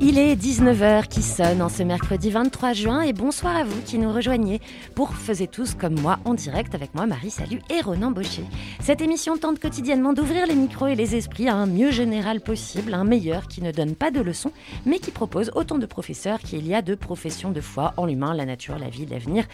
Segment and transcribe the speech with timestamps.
[0.00, 3.98] Il est 19h qui sonne en ce mercredi 23 juin et bonsoir à vous qui
[3.98, 4.60] nous rejoignez
[4.96, 8.42] pour Faisez tous comme moi en direct avec moi Marie Salut et Ronan Baucher.
[8.80, 12.92] Cette émission tente quotidiennement d'ouvrir les micros et les esprits à un mieux général possible,
[12.92, 14.52] un meilleur qui ne donne pas de leçons
[14.84, 18.34] mais qui propose autant de professeurs qu'il y a de professions de foi en l'humain,
[18.34, 19.44] la nature, la vie, l'avenir.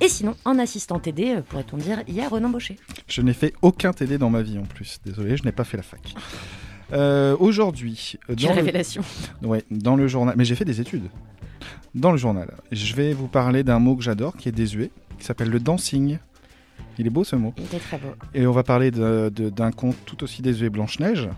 [0.00, 2.76] Et sinon, en assistant TD, euh, pourrait-on dire, y a Ronan Baucher.
[3.06, 5.00] Je n'ai fait aucun TD dans ma vie en plus.
[5.04, 6.14] Désolé, je n'ai pas fait la fac.
[6.92, 9.02] Euh, Aujourd'hui, euh, dans le- révélation.
[9.42, 10.34] Ouais, dans le journal.
[10.36, 11.08] Mais j'ai fait des études.
[11.94, 15.24] Dans le journal, je vais vous parler d'un mot que j'adore, qui est désuet, qui
[15.24, 16.18] s'appelle le dancing.
[16.98, 17.52] Il est beau ce mot.
[17.58, 18.08] Il était très beau.
[18.34, 21.28] Et on va parler d'un conte tout aussi désuet, Blanche-Neige,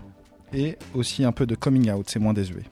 [0.53, 2.63] et aussi un peu de coming out, c'est moins désuet.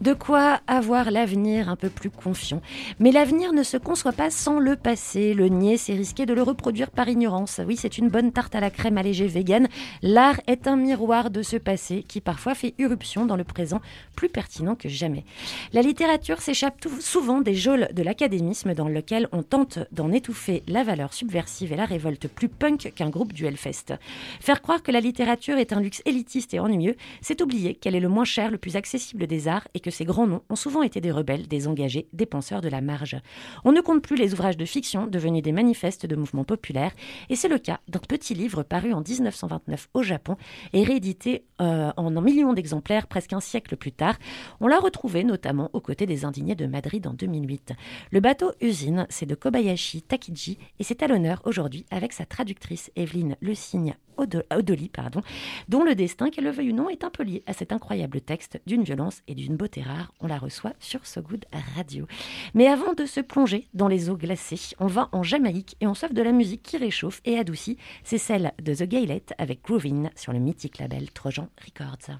[0.00, 2.62] De quoi avoir l'avenir un peu plus confiant.
[2.98, 5.34] Mais l'avenir ne se conçoit pas sans le passé.
[5.34, 7.60] Le nier, c'est risquer de le reproduire par ignorance.
[7.66, 9.68] Oui, c'est une bonne tarte à la crème allégée vegan.
[10.02, 13.80] L'art est un miroir de ce passé qui parfois fait irruption dans le présent,
[14.14, 15.24] plus pertinent que jamais.
[15.72, 20.84] La littérature s'échappe souvent des geôles de l'académisme dans lequel on tente d'en étouffer la
[20.84, 23.94] valeur subversive et la révolte plus punk qu'un groupe du Hellfest.
[24.40, 28.00] Faire croire que la littérature est un luxe élitiste et ennuyeux, c'est oublier qu'elle est
[28.00, 30.82] le moins cher, le plus accessible des arts et que ces grands noms ont souvent
[30.82, 33.16] été des rebelles, des engagés, des penseurs de la marge.
[33.64, 36.92] On ne compte plus les ouvrages de fiction devenus des manifestes de mouvements populaires
[37.28, 40.36] et c'est le cas d'un petit livre paru en 1929 au Japon
[40.72, 44.16] et réédité euh, en un million d'exemplaires presque un siècle plus tard.
[44.60, 47.72] On l'a retrouvé notamment aux côtés des indignés de Madrid en 2008.
[48.10, 52.90] Le bateau Usine, c'est de Kobayashi Takiji et c'est à l'honneur aujourd'hui avec sa traductrice
[52.96, 55.20] Evelyne Le Signe Odo- Odoli, pardon,
[55.68, 58.20] dont le destin, qu'elle le veuille ou non, est un peu lié à cet incroyable
[58.20, 60.12] texte d'une violence et beauté rare.
[60.20, 61.44] On la reçoit sur So Good
[61.76, 62.06] Radio.
[62.54, 65.94] Mais avant de se plonger dans les eaux glacées, on va en Jamaïque et on
[65.94, 67.76] s'offre de la musique qui réchauffe et adoucit.
[68.02, 72.16] C'est celle de The Gaylet avec Groovin sur le mythique label Trojan Records.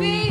[0.00, 0.29] We.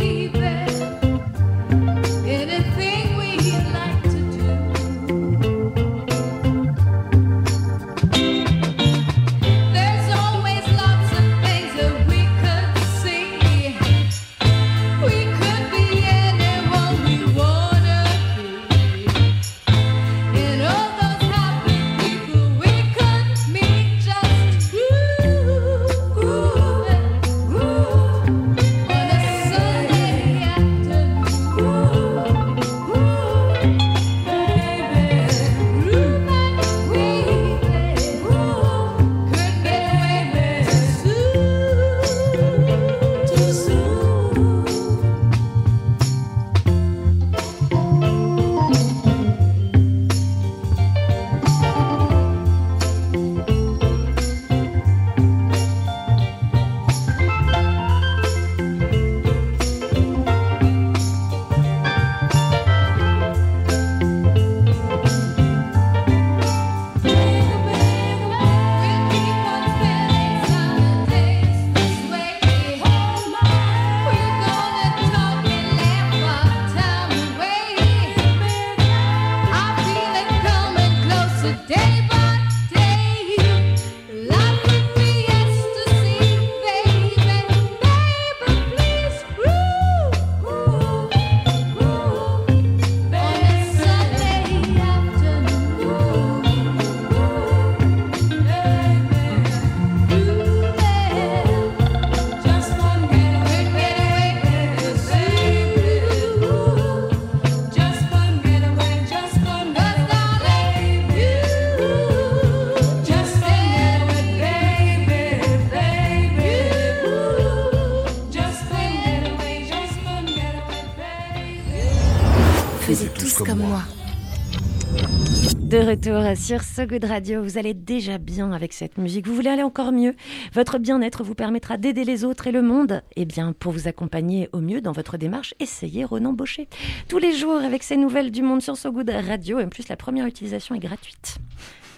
[126.01, 129.27] Retour sur So Good Radio, vous allez déjà bien avec cette musique.
[129.27, 130.15] Vous voulez aller encore mieux?
[130.53, 134.49] Votre bien-être vous permettra d'aider les autres et le monde Eh bien, pour vous accompagner
[134.53, 136.67] au mieux dans votre démarche, essayez Renan Baucher.
[137.09, 139.59] Tous les jours avec ces nouvelles du monde sur So Good Radio.
[139.59, 141.37] Et en plus, la première utilisation est gratuite.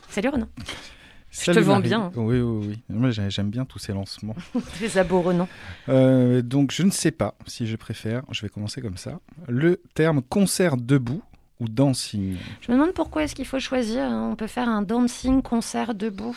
[0.09, 0.47] Salut Renan.
[1.29, 1.83] Salut te vends Marie.
[1.87, 2.11] bien.
[2.15, 2.79] Oui, oui, oui.
[2.89, 4.35] Moi, j'ai- j'aime bien tous ces lancements.
[4.81, 5.47] Les abos Renan.
[5.89, 9.79] Euh, donc, je ne sais pas si je préfère, je vais commencer comme ça, le
[9.93, 11.21] terme concert debout
[11.61, 12.35] ou dancing?
[12.59, 14.01] Je me demande pourquoi est-ce qu'il faut choisir.
[14.03, 14.29] hein.
[14.31, 16.35] On peut faire un dancing concert debout.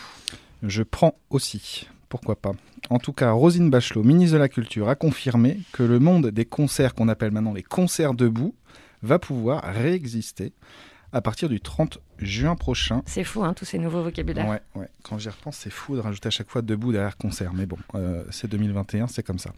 [0.63, 1.89] Je prends aussi.
[2.09, 2.53] Pourquoi pas?
[2.91, 6.45] En tout cas, Rosine Bachelot, ministre de la Culture, a confirmé que le monde des
[6.45, 8.55] concerts qu'on appelle maintenant les concerts debout
[9.03, 10.53] va pouvoir réexister
[11.13, 13.03] à partir du 30 juin prochain.
[13.07, 14.49] C'est fou, hein, tous ces nouveaux vocabulaires.
[14.49, 14.89] Ouais, ouais.
[15.05, 17.53] Quand j'y repense, c'est fou de rajouter à chaque fois debout derrière concert.
[17.55, 19.53] Mais bon, euh, c'est 2021, c'est comme ça.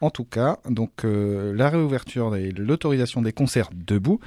[0.00, 4.20] En tout cas, donc euh, la réouverture et l'autorisation des concerts debout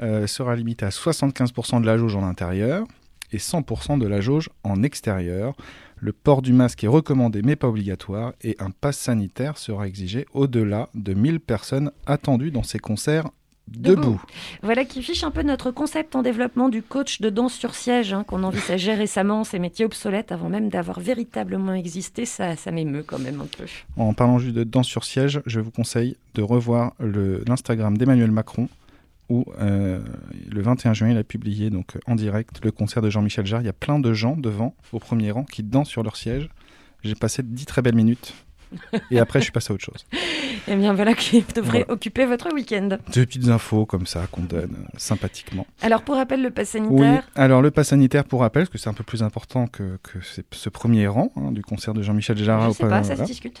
[0.00, 2.86] euh, sera limitée à 75% de la jauge en intérieur
[3.32, 5.54] et 100% de la jauge en extérieur.
[5.98, 10.26] Le port du masque est recommandé mais pas obligatoire et un pass sanitaire sera exigé
[10.32, 13.30] au-delà de 1000 personnes attendues dans ces concerts
[13.68, 14.02] Debout.
[14.02, 14.22] debout.
[14.62, 18.12] Voilà qui fiche un peu notre concept en développement du coach de danse sur siège
[18.12, 22.26] hein, qu'on envisageait récemment, ces métiers obsolètes avant même d'avoir véritablement existé.
[22.26, 23.64] Ça, ça m'émeut quand même un peu.
[23.96, 28.68] En parlant juste de danse sur siège, je vous conseille de revoir l'Instagram d'Emmanuel Macron
[29.32, 30.00] où euh,
[30.50, 33.62] le 21 juin il a publié donc en direct le concert de Jean-Michel Jarre.
[33.62, 36.48] Il y a plein de gens devant, au premier rang, qui dansent sur leur siège.
[37.02, 38.34] J'ai passé 10 très belles minutes.
[39.10, 40.04] Et après, je suis passé à autre chose.
[40.68, 41.90] Eh bien voilà qui devrait Voilà.
[41.90, 42.90] occuper votre week-end.
[43.12, 45.66] Deux petites infos comme ça qu'on donne euh, sympathiquement.
[45.80, 48.78] Alors pour rappel, le pass Oui, sanitaire, alors le pass sanitaire pour rappel, parce que
[48.78, 49.98] c'est un peu plus important que,
[50.52, 52.68] ce premier rang hein, du concert de Jean-Michel Jarre.
[52.70, 53.60] je sais pa- pas, ça se discute.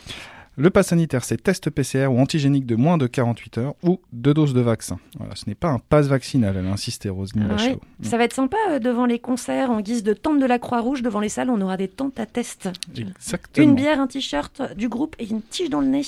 [0.56, 4.34] Le pass sanitaire, c'est test PCR ou antigénique de moins de 48 heures ou deux
[4.34, 4.98] doses de vaccin.
[5.18, 7.68] Voilà, ce n'est pas un pass vaccinal, elle a insisté, Roselyne Ah.
[8.02, 11.00] Ça va être sympa euh, devant les concerts, en guise de tente de la Croix-Rouge,
[11.00, 12.68] devant les salles, on aura des tentes à test.
[12.94, 13.66] Exactement.
[13.66, 16.02] Une bière, un t-shirt du groupe et une tige dans le nez.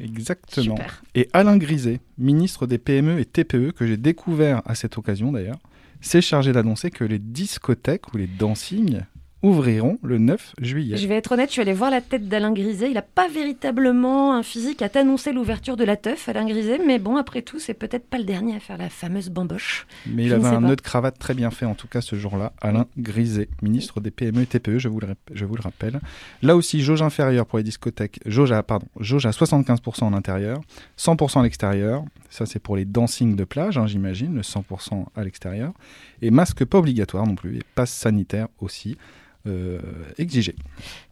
[0.00, 0.76] Exactement.
[0.76, 1.04] Super.
[1.14, 5.58] Et Alain Griset, ministre des PME et TPE, que j'ai découvert à cette occasion d'ailleurs,
[6.00, 9.02] s'est chargé d'annoncer que les discothèques ou les dancing
[9.44, 10.96] ouvriront le 9 juillet.
[10.96, 12.88] Je vais être honnête, je suis allée voir la tête d'Alain Griset.
[12.88, 16.98] Il n'a pas véritablement un physique à t'annoncer l'ouverture de la teuf, Alain Griset, mais
[16.98, 19.86] bon, après tout, c'est peut-être pas le dernier à faire la fameuse bamboche.
[20.06, 22.16] Mais il Je avait un nœud de cravate très bien fait, en tout cas ce
[22.16, 22.54] jour-là.
[22.62, 26.00] Alain Griset, ministre des PME et TPE, je vous le, je vous le rappelle.
[26.40, 30.62] Là aussi, jauge inférieure pour les discothèques, jauge à, pardon, jauge à 75% en intérieur,
[30.98, 32.02] 100% à l'extérieur.
[32.30, 35.74] Ça, c'est pour les dancing de plage, hein, j'imagine, le 100% à l'extérieur.
[36.22, 38.96] Et masque pas obligatoire non plus, et passe sanitaire aussi
[39.46, 39.78] euh,
[40.18, 40.54] exigé.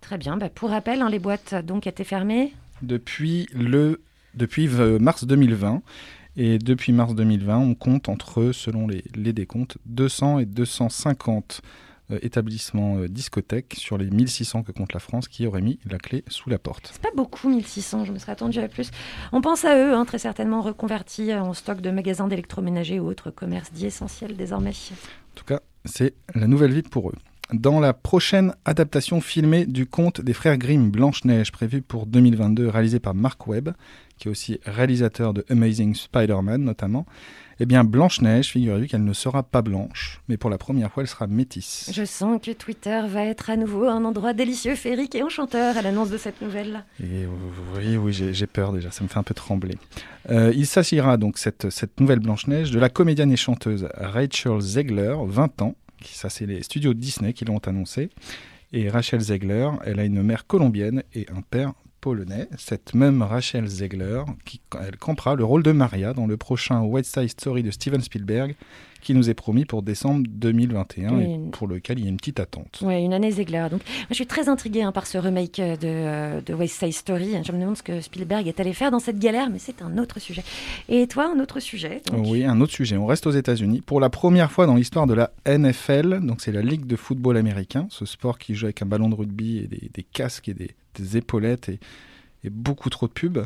[0.01, 2.53] Très bien, bah, pour rappel, hein, les boîtes donc étaient fermées.
[2.83, 4.01] Depuis, le,
[4.35, 5.83] depuis euh, mars 2020.
[6.37, 11.61] Et depuis mars 2020, on compte entre, selon les, les décomptes, 200 et 250
[12.13, 15.99] euh, établissements euh, discothèques sur les 1600 que compte la France qui auraient mis la
[15.99, 16.91] clé sous la porte.
[16.93, 18.91] C'est pas beaucoup, 1600, je me serais attendu à plus.
[19.33, 23.31] On pense à eux, hein, très certainement reconvertis en stock de magasins d'électroménager ou autres
[23.31, 24.71] commerces dits essentiels désormais.
[24.71, 27.17] En tout cas, c'est la nouvelle vie pour eux.
[27.53, 32.99] Dans la prochaine adaptation filmée du conte des frères Grimm Blanche-Neige prévue pour 2022, réalisée
[32.99, 33.75] par Mark Webb,
[34.17, 37.05] qui est aussi réalisateur de Amazing Spider-Man notamment,
[37.61, 41.09] eh bien Blanche-Neige, figurez-vous qu'elle ne sera pas blanche, mais pour la première fois elle
[41.09, 41.91] sera métisse.
[41.93, 45.83] Je sens que Twitter va être à nouveau un endroit délicieux, féerique et enchanteur à
[45.83, 46.85] l'annonce de cette nouvelle.
[47.01, 47.27] Et
[47.77, 49.77] oui, oui, j'ai peur déjà, ça me fait un peu trembler.
[50.31, 55.17] Euh, il s'agira donc, cette, cette nouvelle Blanche-Neige, de la comédienne et chanteuse Rachel Zegler,
[55.27, 55.75] 20 ans,
[56.09, 58.11] ça c'est les studios Disney qui l'ont annoncé.
[58.73, 62.49] Et Rachel Zegler, elle a une mère colombienne et un père polonais.
[62.59, 67.15] Cette même Rachel Zegler, qui, elle campera le rôle de Maria dans le prochain West
[67.15, 68.57] Side Story de Steven Spielberg,
[69.03, 71.39] qui nous est promis pour décembre 2021 et Oui.
[71.53, 72.81] pour lequel il y a une petite attente.
[72.83, 73.67] Ouais, une année Zegler.
[73.71, 76.79] Donc, moi, je suis très intriguée hein, par ce remake euh, de, euh, de West
[76.79, 77.35] Side Story.
[77.45, 79.99] Je me demande ce que Spielberg est allé faire dans cette galère, mais c'est un
[79.99, 80.43] autre sujet.
[80.89, 82.27] Et toi, un autre sujet donc.
[82.27, 82.97] Oui, un autre sujet.
[82.97, 83.81] On reste aux États-Unis.
[83.85, 87.37] Pour la première fois dans l'histoire de la NFL, donc c'est la Ligue de football
[87.37, 90.55] américain, ce sport qui joue avec un ballon de rugby et des, des casques et
[90.55, 91.79] des, des épaulettes et,
[92.45, 93.45] et beaucoup trop de pubs.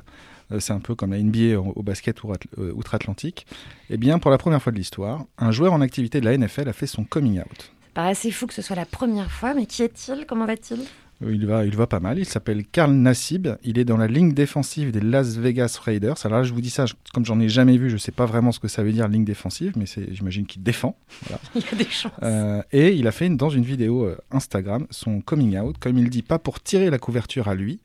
[0.53, 2.19] Euh, C'est un peu comme la NBA au, au basket
[2.59, 3.47] euh, outre-Atlantique.
[3.91, 6.69] Eh bien, pour la première fois de l'histoire, un joueur en activité de la NFL
[6.69, 7.73] a fait son coming out.
[7.95, 10.25] assez fou que ce soit la première fois, mais qui est-il?
[10.27, 10.81] Comment va-t-il?
[11.25, 12.19] Euh, Il va, il va pas mal.
[12.19, 13.49] Il s'appelle Karl Nassib.
[13.65, 16.17] Il est dans la ligne défensive des Las Vegas Raiders.
[16.27, 18.27] Alors là, je vous dis ça, je- comme j'en ai jamais vu, je sais pas
[18.27, 20.95] vraiment ce que ça veut dire ligne défensive, mais c'est, j'imagine qu'il défend.
[21.55, 22.13] Il y a des chances.
[22.23, 26.11] Euh, et il a fait une- dans une vidéo Instagram son coming out, comme il
[26.11, 27.81] dit, pas pour tirer la couverture à lui,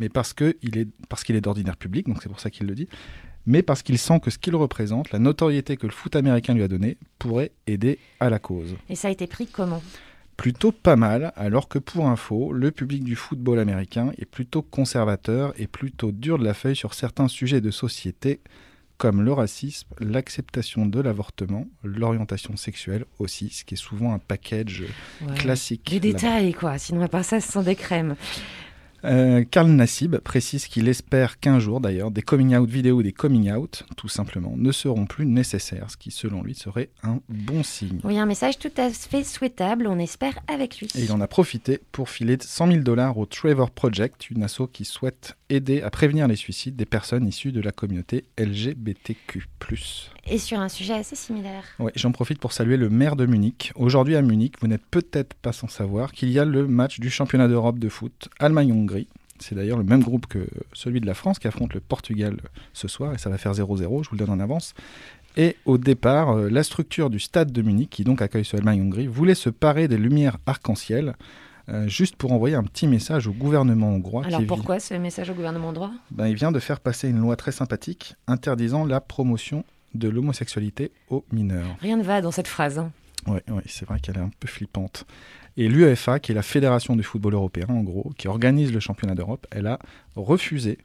[0.00, 2.66] mais parce que il est parce qu'il est d'ordinaire public, donc c'est pour ça qu'il
[2.66, 2.88] le dit.
[3.46, 6.62] mais parce qu'il sent que ce qu'il représente, la notoriété que le foot américain lui
[6.62, 8.74] a donnée, pourrait aider à la cause.
[8.88, 9.82] Et ça a été pris comment?
[10.36, 15.52] Plutôt pas mal, alors que pour info, le public du football américain est plutôt conservateur
[15.60, 18.40] et plutôt dur de la feuille sur certains sujets de société,
[18.96, 24.84] comme le racisme, l'acceptation de l'avortement, l'orientation sexuelle aussi, ce qui est souvent un package
[25.20, 25.34] Ouais.
[25.34, 25.88] classique.
[25.90, 26.78] Des détails, quoi.
[26.78, 28.16] Sinon, à part ça, ce sont des crèmes.
[29.04, 33.12] Euh, Karl Nassib précise qu'il espère qu'un jour, d'ailleurs, des coming out vidéo ou des
[33.12, 37.62] coming out, tout simplement, ne seront plus nécessaires, ce qui, selon lui, serait un bon
[37.62, 38.00] signe.
[38.04, 40.88] Oui, un message tout à fait souhaitable, on espère, avec lui.
[40.94, 44.62] Et il en a profité pour filer 100 000 dollars au Trevor Project, une asso
[44.72, 49.48] qui souhaite aider à prévenir les suicides des personnes issues de la communauté LGBTQ+.
[50.26, 51.64] Et sur un sujet assez similaire.
[51.78, 53.72] Ouais, J'en profite pour saluer le maire de Munich.
[53.74, 57.10] Aujourd'hui à Munich, vous n'êtes peut-être pas sans savoir qu'il y a le match du
[57.10, 59.08] championnat d'Europe de foot Allemagne-Hongrie.
[59.38, 62.36] C'est d'ailleurs le même groupe que celui de la France qui affronte le Portugal
[62.72, 64.74] ce soir et ça va faire 0-0, je vous le donne en avance.
[65.36, 69.08] Et au départ, euh, la structure du stade de Munich, qui donc accueille ce Allemagne-Hongrie,
[69.08, 71.14] voulait se parer des lumières arc-en-ciel,
[71.68, 74.24] euh, juste pour envoyer un petit message au gouvernement hongrois.
[74.26, 77.36] Alors pourquoi ce message au gouvernement droit ben, Il vient de faire passer une loi
[77.36, 79.64] très sympathique interdisant la promotion
[79.94, 81.76] de l'homosexualité aux mineurs.
[81.80, 82.78] Rien ne va dans cette phrase.
[82.78, 82.92] hein.
[83.26, 85.06] Oui, c'est vrai qu'elle est un peu flippante.
[85.56, 89.14] Et l'UEFA, qui est la fédération du football européen, en gros, qui organise le championnat
[89.14, 89.78] d'Europe, elle a
[90.16, 90.78] refusé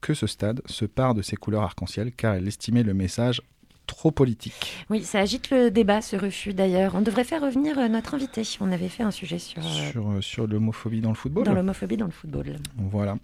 [0.00, 3.42] que ce stade se pare de ses couleurs arc-en-ciel, car elle estimait le message
[3.90, 4.86] trop politique.
[4.88, 6.94] Oui, ça agite le débat, ce refus d'ailleurs.
[6.94, 8.42] On devrait faire revenir euh, notre invité.
[8.60, 11.54] On avait fait un sujet sur, euh, Sur, euh, sur l'homophobie dans le football dans
[11.54, 12.56] l'homophobie dans le football.
[12.76, 13.16] Voilà.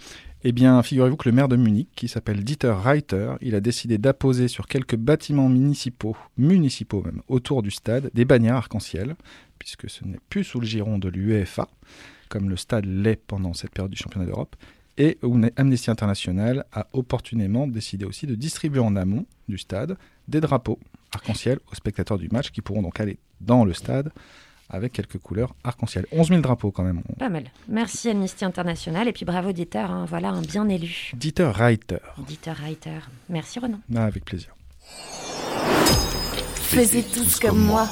[0.42, 3.96] Eh bien, figurez-vous que le maire de Munich, qui s'appelle Dieter Reiter, il a décidé
[3.96, 9.14] d'apposer sur quelques bâtiments municipaux, municipaux même, autour du stade, des bannières arc-en-ciel,
[9.58, 11.68] puisque ce n'est plus sous le giron de l'UEFA,
[12.28, 14.56] comme le stade l'est pendant cette période du championnat d'Europe,
[14.98, 19.96] et où Amnesty International a opportunément décidé aussi de distribuer en amont du stade
[20.28, 20.78] des drapeaux
[21.12, 24.10] arc-en-ciel aux spectateurs du match qui pourront donc aller dans le stade
[24.68, 26.06] avec quelques couleurs arc-en-ciel.
[26.10, 27.02] 11 000 drapeaux quand même.
[27.18, 27.44] Pas mal.
[27.68, 31.12] Merci Amnesty International et puis bravo Dieter, hein, voilà un bien élu.
[31.14, 31.98] Dieter Reiter.
[32.26, 32.98] Dieter Reiter.
[33.28, 33.80] Merci Renan.
[33.94, 34.54] Ah, avec plaisir.
[36.54, 37.88] Faisiez tous comme moi.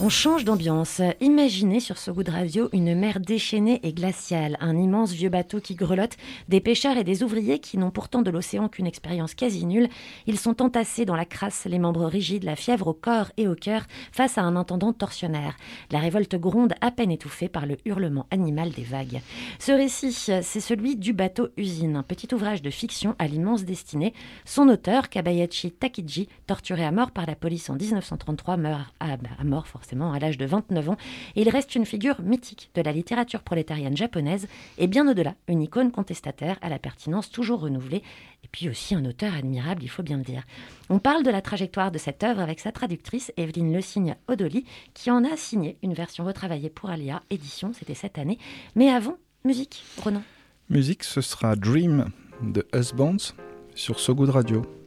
[0.00, 1.00] On change d'ambiance.
[1.20, 5.60] Imaginez sur ce goût de radio une mer déchaînée et glaciale, un immense vieux bateau
[5.60, 6.16] qui grelotte,
[6.48, 9.88] des pêcheurs et des ouvriers qui n'ont pourtant de l'océan qu'une expérience quasi nulle.
[10.26, 13.54] Ils sont entassés dans la crasse, les membres rigides, la fièvre au corps et au
[13.54, 15.56] cœur, face à un intendant tortionnaire.
[15.92, 19.20] La révolte gronde à peine étouffée par le hurlement animal des vagues.
[19.60, 24.12] Ce récit, c'est celui du bateau usine, un petit ouvrage de fiction à l'immense destinée.
[24.44, 29.44] Son auteur, Kabayashi Takiji, torturé à mort par la police en 1933, meurt à, à
[29.44, 30.96] mort forcément à l'âge de 29 ans,
[31.36, 34.48] et il reste une figure mythique de la littérature prolétarienne japonaise,
[34.78, 38.02] et bien au-delà, une icône contestataire à la pertinence toujours renouvelée,
[38.44, 40.44] et puis aussi un auteur admirable, il faut bien le dire.
[40.90, 44.64] On parle de la trajectoire de cette œuvre avec sa traductrice, Evelyne Le Signe Odoli,
[44.94, 48.38] qui en a signé une version retravaillée pour Alia, édition, c'était cette année.
[48.74, 50.22] Mais avant, musique, Renan.
[50.70, 52.10] Musique, ce sera Dream
[52.42, 53.34] de Husbands
[53.74, 54.83] sur So Good Radio.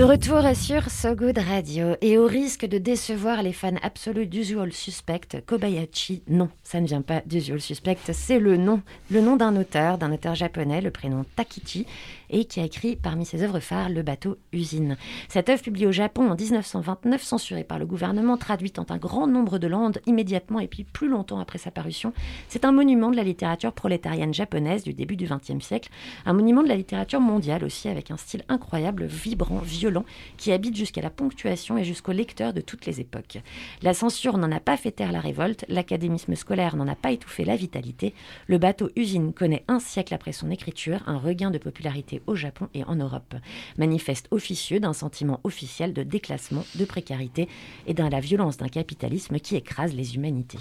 [0.00, 1.94] De retour sur So Good Radio.
[2.00, 7.02] Et au risque de décevoir les fans absolus d'Usual Suspect, Kobayashi, non, ça ne vient
[7.02, 11.26] pas d'Usual Suspect, c'est le nom, le nom d'un auteur, d'un auteur japonais, le prénom
[11.36, 11.84] Takichi,
[12.30, 14.96] et qui a écrit parmi ses œuvres phares Le bateau usine.
[15.28, 19.26] Cette œuvre publiée au Japon en 1929, censurée par le gouvernement, traduite en un grand
[19.26, 22.12] nombre de langues immédiatement et puis plus longtemps après sa parution,
[22.48, 25.90] c'est un monument de la littérature prolétarienne japonaise du début du XXe siècle,
[26.26, 30.04] un monument de la littérature mondiale aussi avec un style incroyable, vibrant, violent,
[30.36, 33.38] qui habite jusqu'à la ponctuation et jusqu'au lecteur de toutes les époques.
[33.82, 37.44] La censure n'en a pas fait taire la révolte, l'académisme scolaire n'en a pas étouffé
[37.44, 38.14] la vitalité,
[38.46, 42.68] le bateau usine connaît un siècle après son écriture un regain de popularité au Japon
[42.74, 43.34] et en Europe.
[43.78, 47.48] Manifeste officieux d'un sentiment officiel de déclassement, de précarité
[47.86, 50.58] et de la violence d'un capitalisme qui écrase les humanités.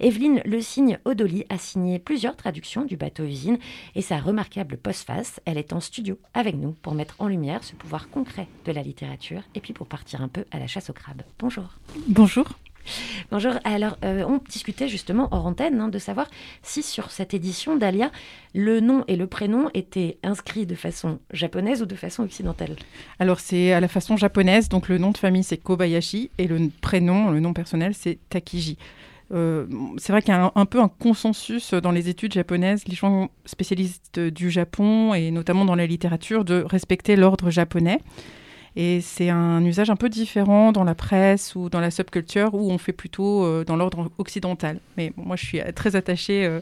[0.00, 3.58] Evelyne Le Signe Odoli a signé plusieurs traductions du bateau usine
[3.94, 7.74] et sa remarquable postface, elle est en studio avec nous pour mettre en lumière ce
[7.74, 10.92] pouvoir concret de la littérature et puis pour partir un peu à la chasse au
[10.92, 11.22] crabe.
[11.38, 11.78] Bonjour.
[12.08, 12.46] Bonjour.
[13.30, 13.52] Bonjour.
[13.64, 16.28] Alors, euh, on discutait justement hors antenne hein, de savoir
[16.62, 18.10] si sur cette édition d'Alia,
[18.54, 22.76] le nom et le prénom étaient inscrits de façon japonaise ou de façon occidentale.
[23.18, 26.70] Alors c'est à la façon japonaise, donc le nom de famille c'est Kobayashi et le
[26.80, 28.76] prénom, le nom personnel c'est Takiji.
[29.32, 29.66] Euh,
[29.96, 32.94] c'est vrai qu'il y a un, un peu un consensus dans les études japonaises, les
[32.94, 38.00] gens spécialistes du Japon et notamment dans la littérature, de respecter l'ordre japonais.
[38.74, 42.70] Et c'est un usage un peu différent dans la presse ou dans la subculture où
[42.70, 44.80] on fait plutôt euh, dans l'ordre occidental.
[44.96, 46.60] Mais bon, moi, je suis très attachée euh,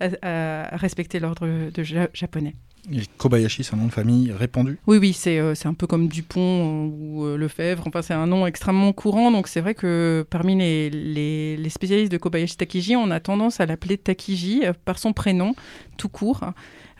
[0.00, 2.54] à, à respecter l'ordre de ja- japonais.
[2.92, 4.78] Et Kobayashi, c'est un nom de famille répandu?
[4.86, 7.82] Oui, oui, c'est euh, un peu comme Dupont euh, ou euh, Lefebvre.
[7.88, 9.32] Enfin, c'est un nom extrêmement courant.
[9.32, 13.58] Donc, c'est vrai que parmi les, les, les spécialistes de Kobayashi Takiji, on a tendance
[13.58, 15.56] à l'appeler Takiji euh, par son prénom,
[15.96, 16.42] tout court.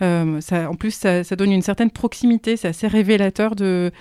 [0.02, 2.56] Euh, ça, en plus, ça, ça donne une certaine proximité.
[2.56, 3.92] C'est assez révélateur de,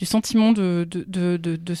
[0.00, 1.74] du sentiment de, de, de, de, de-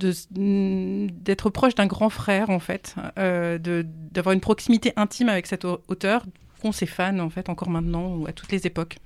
[0.00, 5.28] de- de- d'être proche d'un grand frère, en fait, euh, de- d'avoir une proximité intime
[5.28, 6.24] avec cet au- auteur
[6.62, 8.96] qu'ont ses fans, en fait, encore maintenant ou à toutes les époques.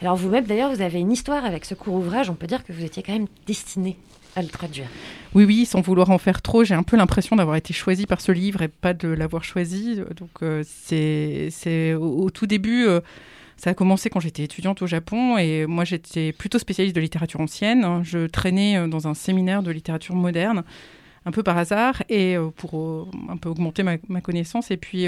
[0.00, 2.30] Alors vous-même d'ailleurs, vous avez une histoire avec ce court ouvrage.
[2.30, 3.98] On peut dire que vous étiez quand même destiné
[4.34, 4.86] à le traduire.
[5.34, 8.22] Oui, oui, sans vouloir en faire trop, j'ai un peu l'impression d'avoir été choisie par
[8.22, 9.96] ce livre et pas de l'avoir choisi.
[10.16, 13.00] Donc, euh, c'est, c'est au, au tout début, euh,
[13.60, 17.40] ça a commencé quand j'étais étudiante au Japon et moi j'étais plutôt spécialiste de littérature
[17.40, 18.02] ancienne.
[18.02, 20.64] Je traînais euh, dans un séminaire de littérature moderne,
[21.26, 24.70] un peu par hasard, et euh, pour euh, un peu augmenter ma, ma connaissance.
[24.70, 25.06] Et puis,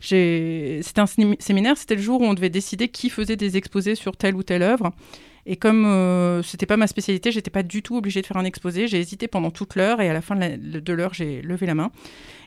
[0.00, 3.94] c'était un sémi- séminaire, c'était le jour où on devait décider qui faisait des exposés
[3.94, 4.92] sur telle ou telle œuvre.
[5.44, 8.44] Et comme euh, c'était pas ma spécialité, j'étais pas du tout obligée de faire un
[8.46, 8.88] exposé.
[8.88, 11.90] J'ai hésité pendant toute l'heure et à la fin de, l'heure, j'ai levé la main.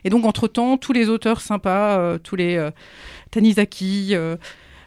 [0.02, 2.68] Et donc entre temps, tous les auteurs sympas, tous les
[3.30, 4.14] Tanizaki,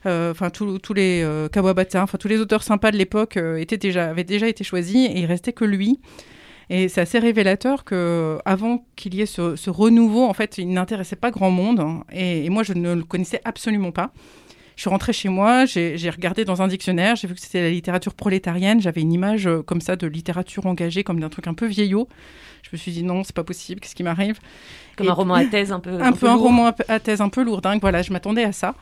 [0.05, 4.09] enfin tous les euh, Kawabata, enfin tous les auteurs sympas de l'époque euh, étaient déjà
[4.09, 5.99] avaient déjà été choisis et il restait que lui.
[6.69, 10.69] Et c'est assez révélateur que avant qu'il y ait ce, ce renouveau, en fait, il
[10.69, 11.81] n'intéressait pas grand monde.
[11.81, 12.03] hein.
[12.11, 14.11] et, et moi, je ne le connaissais absolument pas.
[14.75, 17.69] Je suis rentrée chez moi, j'ai regardé dans un dictionnaire, j'ai vu que c'était la
[17.69, 18.81] littérature prolétarienne.
[18.81, 22.07] J'avais une image euh, comme ça de littérature engagée, comme d'un truc un peu vieillot.
[22.63, 24.39] Je me suis dit non, c'est pas possible, qu'est-ce qui m'arrive?
[24.95, 26.01] Comme Et un roman à thèse un peu.
[26.01, 27.81] un, peu, un roman à- à thèse un peu lourdingue.
[27.81, 28.73] Voilà, je m'attendais à ça.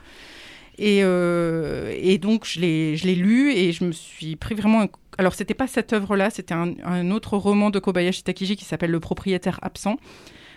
[0.78, 4.82] Et, euh, et donc, je l'ai lu et je me suis pris vraiment.
[4.82, 8.90] un- Alors, c'était pas cette œuvre-là, c'était un, autre roman de Kobayashi Takiji qui s'appelle
[8.90, 9.96] Le propriétaire absent,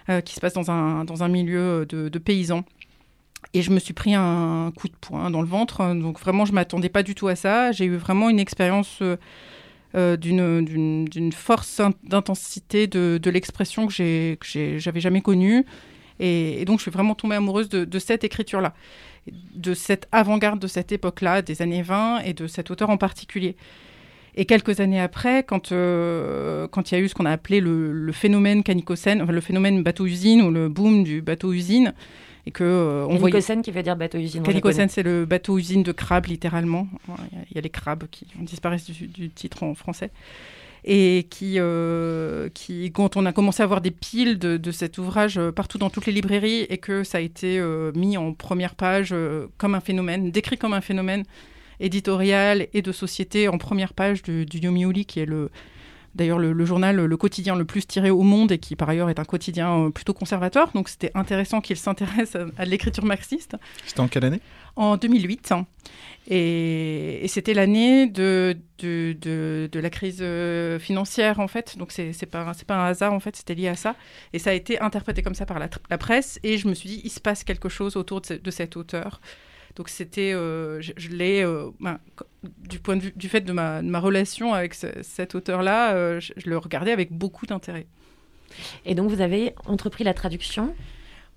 [0.10, 2.63] euh, qui se passe dans un, dans un milieu de, de paysans.
[3.54, 5.93] Et je me suis pris un coup de poing dans le ventre.
[5.93, 7.71] Donc, vraiment, je m'attendais pas du tout à ça.
[7.71, 8.99] J'ai eu vraiment une expérience.
[9.01, 9.17] euh,
[9.95, 15.65] euh, d'une- force in- d'intensité de, de l'expression que j'avais jamais connue.
[16.19, 18.73] Et, donc, je suis vraiment tombée amoureuse de cette écriture-là,
[19.56, 23.56] de cette avant-garde de cette époque-là, des années 20, et de cet auteur en particulier.
[24.36, 27.62] Et quelques années après, quand euh, quand il y a eu ce qu'on a appelé
[27.62, 31.94] le, le phénomène Kanikosen, enfin, le phénomène bateau-usine ou le boom du bateau-usine,
[32.46, 34.42] et que euh, on voyait qui veut dire bateau usine.
[34.42, 34.92] en Kanikosen, japonais.
[34.94, 36.88] c'est le bateau-usine de crabes, littéralement.
[37.08, 38.28] Il y a- il y, a les crabes qui
[38.88, 40.12] du, du titre en français.
[40.88, 45.39] Et qui, euh, qui, quand on a commencé à voir des piles de, cet ouvrage
[45.39, 48.76] euh, partout dans toutes les librairies et que ça a été euh, mis en première
[48.76, 49.13] page
[49.58, 51.24] comme un phénomène, décrit comme un phénomène
[51.80, 54.60] éditorial et de société en première page du, du
[55.06, 55.50] qui est le,
[56.15, 59.10] d'ailleurs le, le journal, le quotidien le plus tiré au monde et qui par ailleurs
[59.10, 60.71] est un quotidien euh, plutôt conservateur.
[60.73, 64.41] Donc c'était intéressant qu'il s'intéresse à, à l'écriture marxiste C'était en quelle année?
[64.78, 65.54] En 2008.
[66.28, 71.78] Et, et c'était l'année de, de, de, de la crise euh, financière, en fait.
[71.78, 73.95] Donc, c'est c'est pas, c'est pas un hasard, en fait, c'était lié à ça.
[74.34, 76.39] Et ça a été interprété comme ça par la, la presse.
[76.43, 78.75] Et je me suis dit, il se passe quelque chose autour de, ce- de cet
[78.75, 79.21] auteur
[79.76, 82.00] Donc c'était, euh, je, je l'ai, euh, ben,
[82.44, 85.94] du point de vue du fait de ma, de ma relation avec ce- cet auteur-là,
[85.94, 87.88] euh, je, je le regardais avec beaucoup d'intérêt.
[88.86, 90.74] Et donc vous avez entrepris la traduction?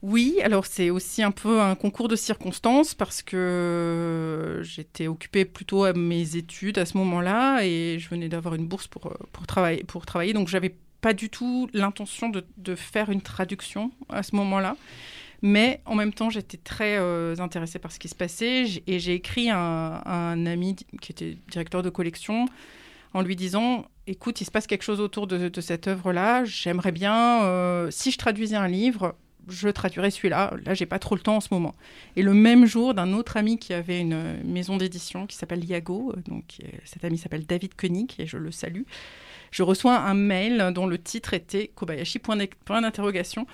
[0.03, 5.83] Oui, alors c'est aussi un peu un concours de circonstances parce que j'étais occupée plutôt
[5.83, 9.83] à mes études à ce moment-là et je venais d'avoir une bourse pour, pour, travailler,
[9.83, 10.33] pour travailler.
[10.33, 14.77] Donc j'avais pas du tout l'intention de, de faire une traduction à ce moment-là.
[15.43, 19.15] Mais en même temps, j'étais très euh, intéressée par ce qui se passait et j'ai
[19.15, 22.47] écrit à un, ami qui était directeur de collection
[23.15, 26.45] en lui disant Écoute, il se passe quelque chose autour de, cette œuvre-là.
[26.45, 29.15] J'aimerais bien, euh, si je traduisais un livre,
[29.49, 30.55] je traduirais celui-là.
[30.65, 31.75] Là, j'ai pas trop le temps en ce moment.
[32.17, 36.15] Et le même jour, d'un autre ami qui avait une maison d'édition qui s'appelle Iago,
[36.17, 38.83] euh, donc cet ami s'appelle David Koenig et je le salue.
[39.51, 43.47] Je reçois un mail dont le titre était Kobayashi point d'interrogation.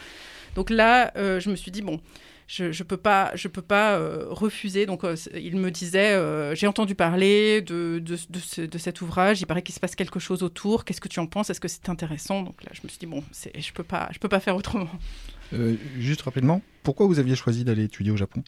[0.55, 2.01] Donc là, euh, je me suis dit bon,
[2.47, 4.87] je je peux pas je peux pas euh, refuser.
[4.87, 6.15] Donc euh, il me disait
[6.55, 9.41] j'ai entendu parler de de, de, ce- de cet ouvrage.
[9.41, 10.85] Il paraît qu'il se passe quelque chose autour.
[10.85, 11.51] Qu'est-ce que tu en penses?
[11.51, 12.43] Est-ce que c'est intéressant?
[12.43, 14.89] Donc là, je me suis dit bon, je peux pas peux pas faire autrement.
[15.99, 18.43] Juste rapidement, pourquoi vous aviez choisi d'aller étudier au Japon?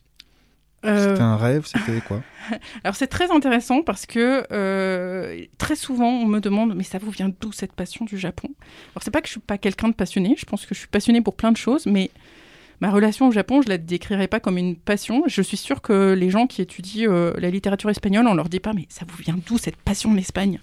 [1.11, 2.23] C'était un rêve, c'était quoi
[2.85, 7.11] Alors c'est très intéressant parce que euh, très souvent on me demande mais ça vous
[7.11, 8.49] vient d'où cette passion du Japon?
[8.95, 10.89] Alors c'est pas que je suis pas quelqu'un de passionné, je pense que je suis
[10.89, 12.11] passionnée pour plein de choses, mais
[12.81, 15.23] ma relation au Japon je la décrirais pas comme une passion.
[15.27, 18.61] Je suis sûre que les gens qui étudient euh, la littérature espagnole on leur dit
[18.61, 20.61] pas mais ça vous vient d'où cette passion de l'Espagne?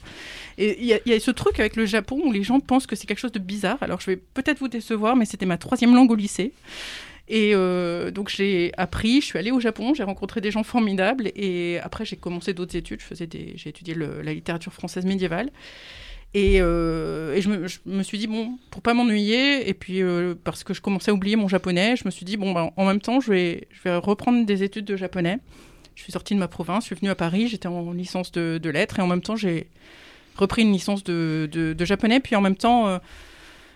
[0.58, 2.60] Et il y, a- il y a ce truc avec le Japon où les gens
[2.60, 3.78] pensent que c'est quelque chose de bizarre.
[3.82, 6.54] Alors je vais peut-être vous décevoir mais c'était ma troisième langue au lycée.
[7.30, 11.32] Et euh, donc j'ai appris, je suis allée au Japon, j'ai rencontré des gens formidables
[11.36, 13.00] et après j'ai commencé d'autres études.
[13.12, 15.50] J'ai étudié la littérature française médiévale
[16.34, 20.74] et, euh, je, me, suis dit bon pour pas m'ennuyer et puis euh, parce que
[20.74, 23.22] je commençais à oublier mon japonais, je me suis dit bon ben, en même temps
[23.22, 25.40] je vais, reprendre des études de japonais.
[25.96, 28.70] Je suis sortie de ma province, je suis venue à Paris, j'étais en licence de,
[28.70, 29.68] lettres et en même temps j'ai
[30.36, 33.00] repris une licence de, de, japonais puis en même temps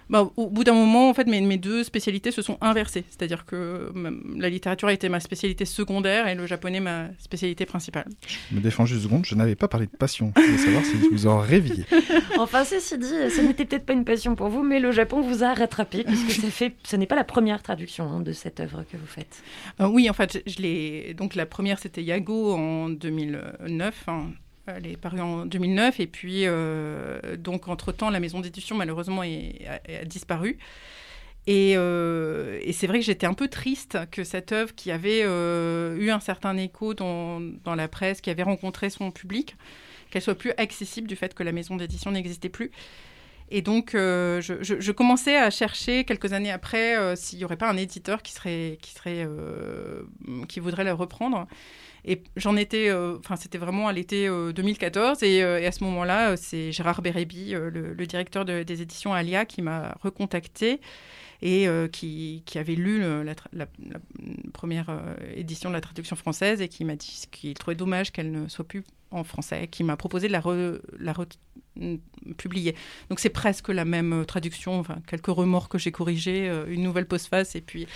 [0.09, 3.03] bah, au bout d'un moment, en fait, mes, mes deux spécialités se sont inversées.
[3.09, 3.91] C'est-à-dire que
[4.37, 8.05] la littérature a été ma spécialité secondaire et le japonais ma spécialité principale.
[8.49, 10.31] Je me défends juste une seconde, je n'avais pas parlé de passion.
[10.35, 11.85] Je voulais savoir si vous en rêviez.
[12.39, 15.43] Enfin, ceci dit, ce n'était peut-être pas une passion pour vous, mais le Japon vous
[15.43, 18.83] a rattrapé, puisque ça fait, ce n'est pas la première traduction hein, de cette œuvre
[18.91, 19.41] que vous faites.
[19.81, 21.13] Euh, oui, en fait, je, je l'ai.
[21.15, 24.03] Donc la première, c'était Yago en 2009.
[24.07, 24.27] hein.
[24.67, 29.23] Elle est parue en 2009 et puis euh, donc entre temps la maison d'édition malheureusement
[29.23, 29.65] est-
[30.01, 30.57] a, disparu.
[31.49, 35.21] Et, euh, et c'est vrai que j'étais un peu triste que cette œuvre qui avait
[35.23, 39.55] euh, eu un certain écho dans, dans la presse, qui avait rencontré son public,
[40.11, 42.71] qu'elle soit plus accessible du fait que la maison d'édition n'existait plus.
[43.49, 47.77] Et donc, je, je- commençais à chercher quelques années après s'il n'y aurait pas un
[47.77, 49.25] éditeur qui serait, qui serait,
[50.49, 51.47] qui voudrait la reprendre.
[52.07, 55.21] Et j'en étais, euh, enfin, c'était vraiment à l'été euh, 2014.
[55.23, 58.81] Et, euh, et à ce moment-là, euh, c'est Gérard Bérébi, euh, le, directeur de- des
[58.81, 60.79] éditions Alia, qui m'a recontacté
[61.41, 63.03] et euh, qui, avait lu
[63.53, 63.67] la,
[64.53, 68.31] première euh, édition de la traduction française et qui m'a dit qu'il trouvait dommage qu'elle
[68.31, 70.79] ne soit plus en français, qui m'a proposé de la, re-
[72.37, 72.75] publier.
[73.09, 77.05] Donc c'est presque la même euh, traduction, quelques remords que j'ai corrigés, euh, une nouvelle
[77.05, 77.87] postface et puis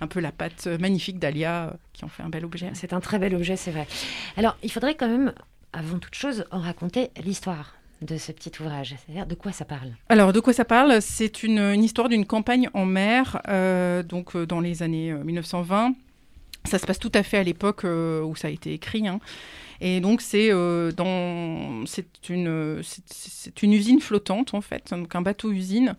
[0.00, 2.70] un peu la patte magnifique d'Alia euh, qui en fait un bel objet.
[2.74, 3.86] C'est un très bel objet, c'est vrai.
[4.36, 5.32] Alors, il faudrait quand même,
[5.72, 8.94] avant toute chose, en raconter l'histoire de ce petit ouvrage.
[9.04, 9.92] C'est-à-dire de quoi ça parle?
[10.08, 11.00] Alors, de quoi ça parle?
[11.00, 15.24] C'est une, une histoire d'une campagne en mer, euh, donc euh, dans les années euh,
[15.24, 15.94] 1920.
[16.66, 19.06] Ça se passe tout à fait à l'époque euh, où ça a été écrit.
[19.06, 19.20] hein.
[19.82, 20.90] Et donc, c'est euh,
[21.84, 25.94] c'est une, usine flottante, en fait, donc un bateau-usine,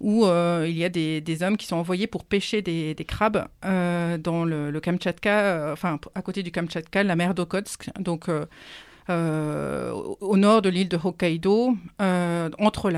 [0.00, 4.44] où euh, il y a des, hommes qui sont envoyés pour pêcher des, crabes dans
[4.44, 7.90] le, le enfin, à côté du Kamtchatka, la mer d'Okotsk.
[8.00, 12.92] Donc, au nord de l'île de Hokkaido, entre,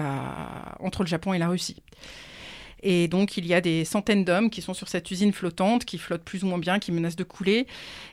[0.80, 1.82] entre le Japon et la Russie.
[2.82, 5.98] Et donc, il y a des centaines d'hommes qui sont sur cette usine flottante, qui
[5.98, 7.66] flotte plus ou moins bien, qui menace de couler,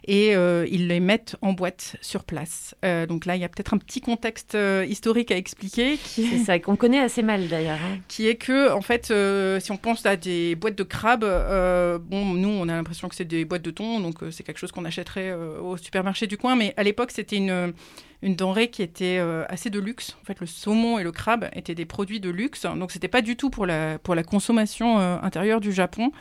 [0.05, 2.75] et euh, ils les mettent en boîte sur place.
[2.85, 6.27] Euh, donc là, il y a peut-être un petit contexte euh, historique à expliquer, qui
[6.27, 7.79] C'est ça qu'on connaît assez mal d'ailleurs.
[7.81, 7.97] hein.
[8.07, 9.13] qui est que, en fait,
[9.61, 13.25] si on pense à des boîtes de crabes, bon, nous, on a l'impression que c'est
[13.25, 16.73] des boîtes de thon, donc c'est quelque chose qu'on achèterait au supermarché du coin, mais
[16.77, 17.73] à l'époque, c'était une,
[18.21, 20.17] une denrée qui était euh, assez de luxe.
[20.21, 23.21] En fait, le saumon et le crabe étaient des produits de luxe, donc c'était pas
[23.21, 26.11] du tout pour la, pour la consommation euh, intérieure du Japon,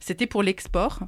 [0.00, 1.00] c'était pour l'export.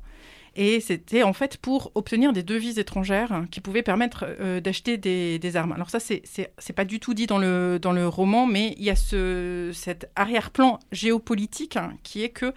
[0.57, 5.39] Et c'était en fait pour obtenir des devises étrangères qui pouvaient permettre euh, d'acheter des,
[5.39, 5.73] des armes.
[5.73, 6.23] Alors ça, c'est-
[6.75, 10.09] pas du tout dit dans le, dans le roman, mais il y a ce, cet
[10.17, 12.53] arrière-plan géopolitique hein, qui est que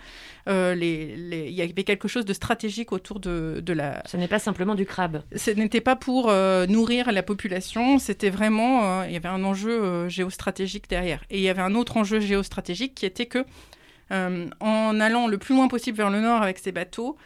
[0.47, 4.17] euh, les, les- il y avait quelque chose de stratégique autour de, de la, Ce
[4.17, 5.21] n'est pas simplement du crabe.
[5.35, 10.09] ce n'était pas pour euh, nourrir la population, c'était vraiment, il y avait un enjeu
[10.09, 11.23] géostratégique derrière.
[11.29, 13.45] Et il y avait un autre enjeu géostratégique qui était que,
[14.11, 17.17] en allant le plus loin possible vers le nord avec ces bateaux,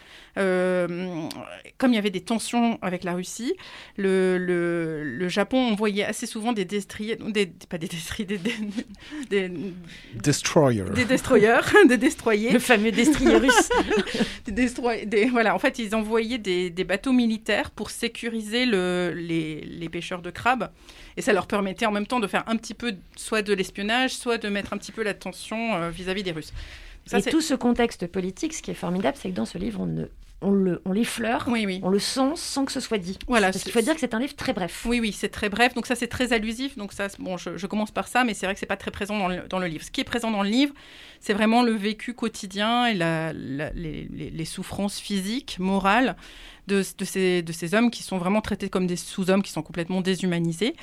[1.78, 3.54] comme il y avait des tensions avec la Russie,
[3.98, 8.54] le, le, le Japon envoyait assez souvent des destriers, des, pas des destriers, des, des,
[9.30, 9.52] des,
[10.16, 10.84] Destroyer.
[10.96, 13.70] des destroyers, des destroyers Le fameux destrier russe.
[14.46, 19.14] des destroy- des- voilà, en fait, ils envoyaient des, des bateaux militaires pour sécuriser le-
[19.16, 20.70] les, les pêcheurs de crabes.
[21.16, 24.12] Et ça leur permettait en même temps de faire un petit peu soit de l'espionnage,
[24.12, 26.54] soit de mettre un petit peu la tension euh, vis-à-vis des Russes.
[27.06, 29.80] Ça, Et tout ce contexte politique, ce qui est formidable, c'est que dans ce livre,
[29.82, 30.06] on, ne,
[30.42, 31.80] on, le, on l'effleure, Oui, oui.
[31.84, 33.18] on le sent sans que ce soit dit.
[33.28, 34.86] Voilà, Parce qu'il faut dire que c'est un livre très bref.
[34.88, 35.74] Oui, oui, c'est très bref.
[35.74, 36.78] Donc ça, c'est très allusif.
[36.78, 38.92] Donc ça, bon, je, je commence par ça, mais c'est vrai que c'est pas très
[38.92, 39.84] présent dans le, dans le livre.
[39.84, 40.74] Ce qui est présent dans le livre,
[41.20, 46.16] c'est vraiment le vécu quotidien et la, la- les, les- les souffrances physiques, morales
[46.68, 49.62] de, de ces, de ces hommes qui sont vraiment traités comme des sous-hommes, qui sont
[49.62, 50.76] complètement déshumanisés.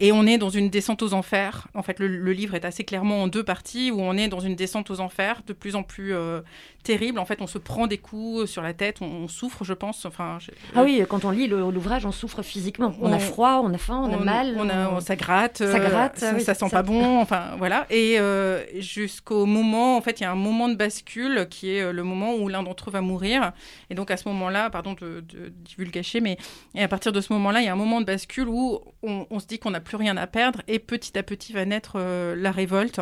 [0.00, 1.66] Et on est dans une descente aux enfers.
[1.74, 4.38] En fait, le, le livre est assez clairement en deux parties, où on est dans
[4.40, 6.40] une descente aux enfers de plus en plus euh,
[6.84, 7.18] terrible.
[7.18, 10.04] En fait, on se prend des coups sur la tête, on, on souffre, je pense.
[10.04, 12.94] Enfin, je- Ah oui, quand on lit l'ouvrage, on souffre physiquement.
[13.00, 14.54] On, a froid, on a faim, on, a mal.
[14.58, 16.76] on a- on- ça gratte, Ça euh, gratte, ça, oui, ça c'est sent ça.
[16.76, 17.86] pas bon, enfin voilà.
[17.90, 21.82] Et euh, jusqu'au moment, en fait, il y a un moment de bascule qui est
[21.82, 23.52] euh, le moment où l'un d'entre eux va mourir.
[23.90, 26.36] Et donc à ce moment-là, pardon de, de divulgacher, mais
[26.74, 29.26] et à partir de ce moment-là, il y a un moment de bascule où on,
[29.30, 31.94] on se dit qu'on n'a plus rien à perdre et petit à petit va naître
[31.96, 33.00] euh, la révolte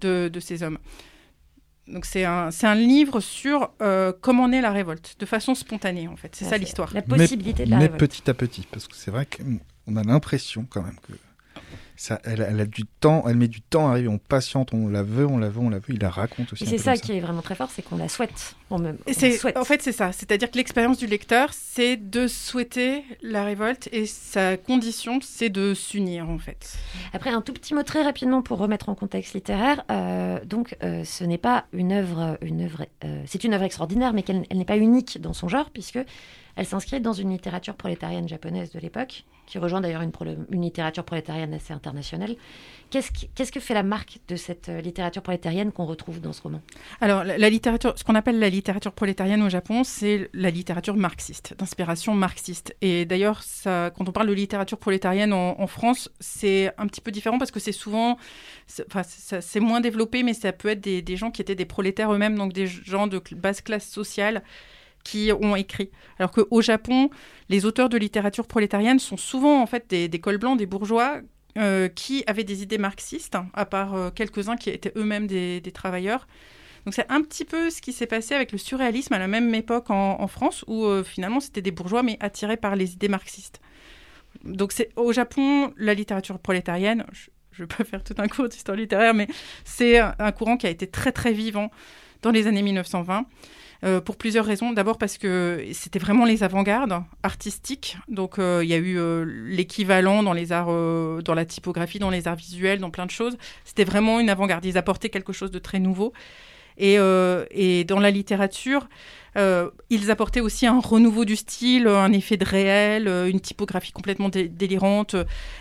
[0.00, 0.78] de, de ces hommes.
[1.88, 6.08] Donc c'est un, c'est un livre sur euh, comment naît la révolte, de façon spontanée
[6.08, 6.34] en fait.
[6.34, 6.92] C'est ça l'histoire.
[6.92, 8.00] La possibilité de la mais révolte.
[8.00, 11.12] petit à petit, parce que c'est vrai qu'on a l'impression quand même que
[11.96, 14.88] ça, elle, elle a du temps, elle met du temps à arriver, on patiente, on
[14.88, 16.66] la veut, on la veut, on la veut, il la raconte aussi.
[16.66, 18.54] C'est ça qui est vraiment très fort, c'est qu'on la souhaite.
[18.68, 19.56] On, me, Et on c'est, souhaite.
[19.56, 20.10] en fait, c'est ça.
[20.10, 25.72] C'est-à-dire que l'expérience du lecteur, c'est de souhaiter la révolte et sa condition, c'est de
[25.72, 26.76] s'unir, en fait.
[27.12, 29.84] Après, un tout petit mot très rapidement pour remettre en contexte littéraire.
[29.92, 32.86] Euh, donc, euh, ce n'est pas une œuvre, une œuvre.
[33.04, 36.00] euh, c'est une œuvre extraordinaire, mais qu'elle elle n'est pas unique dans son genre, puisque
[36.56, 40.10] elle s'inscrit dans une littérature prolétarienne japonaise de l'époque, qui rejoint d'ailleurs une,
[40.50, 42.34] littérature prolétarienne assez internationale.
[42.88, 46.40] Qu'est-ce, qui- qu'est-ce que fait la marque de cette littérature prolétarienne qu'on retrouve dans ce
[46.40, 46.62] roman?
[47.02, 50.96] Alors, la, la littérature, ce qu'on appelle la littérature prolétarienne au Japon, c'est la littérature
[50.96, 52.74] marxiste, d'inspiration marxiste.
[52.80, 57.38] Et d'ailleurs, quand on parle de littérature prolétarienne en, France, c'est un petit peu différent
[57.38, 58.18] parce que c'est souvent,
[58.66, 62.52] c'est- moins développé, mais ça peut être des, gens qui étaient des prolétaires eux-mêmes, donc
[62.52, 64.42] des gens de basse classe sociale
[65.04, 65.90] qui ont écrit.
[66.18, 67.10] Alors qu'au Japon,
[67.48, 71.20] les auteurs de littérature prolétarienne sont souvent en fait des, cols blancs, des bourgeois
[71.58, 76.26] euh, qui avaient des idées marxistes, à part euh, quelques-uns qui étaient eux-mêmes des travailleurs.
[76.86, 79.52] Donc c'est un petit peu ce qui s'est passé avec le surréalisme à la même
[79.56, 83.60] époque en, France, où euh, finalement c'était des bourgeois mais attirés par les idées marxistes.
[84.44, 87.04] Donc c'est au Japon la littérature prolétarienne.
[87.10, 89.26] Je, je vais pas faire tout un cours d'histoire littéraire, mais
[89.64, 91.72] c'est un, courant qui a été très très vivant
[92.22, 93.26] dans les années 1920.
[93.84, 94.72] euh, pour plusieurs raisons.
[94.72, 97.98] D'abord parce que c'était vraiment les avant-gardes artistiques.
[98.06, 98.96] Donc euh, il y a eu
[99.48, 103.36] l'équivalent dans les arts, dans la typographie, dans les arts visuels, dans plein de choses.
[103.64, 104.64] C'était vraiment une avant-garde.
[104.64, 106.12] Ils apportaient quelque chose de très nouveau.
[106.78, 108.88] Et, euh, et dans la littérature,
[109.36, 113.92] euh, ils apportaient aussi un renouveau du style, un effet de réel, euh, une typographie
[113.92, 115.14] complètement dé- délirante,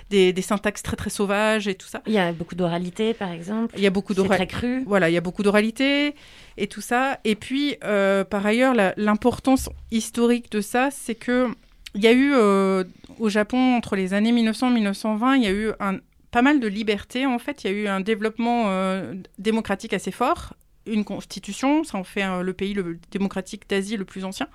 [0.10, 2.02] des, des syntaxes très très sauvages et tout ça.
[2.08, 3.74] Il y a beaucoup d'oralité, par exemple.
[3.78, 4.48] Il y a beaucoup d'oralité.
[4.48, 4.84] très cru.
[4.86, 6.16] Voilà, il y a beaucoup d'oralité
[6.58, 7.20] et tout ça.
[7.26, 11.50] Et puis, euh, par ailleurs, l'importance historique de ça, c'est que
[11.96, 12.84] il y a eu euh,
[13.20, 15.98] au Japon entre les années 1900 et 1920, il y a eu un,
[16.32, 17.26] pas mal de liberté.
[17.26, 20.54] En fait, il y a eu un développement euh, démocratique assez fort,
[20.86, 22.76] une constitution, ça en fait euh, le pays
[23.12, 24.48] démocratique d'Asie le plus ancien.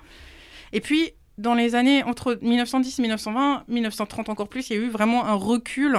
[0.73, 4.81] Et puis, dans les années entre 1910 et 1920, 1930 encore plus, il y a
[4.81, 5.97] eu vraiment un recul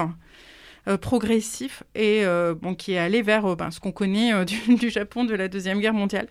[0.87, 5.35] euh, progressif et euh, qui est allé vers ben, ce qu'on connaît du, Japon de
[5.35, 6.27] la Deuxième Guerre mondiale.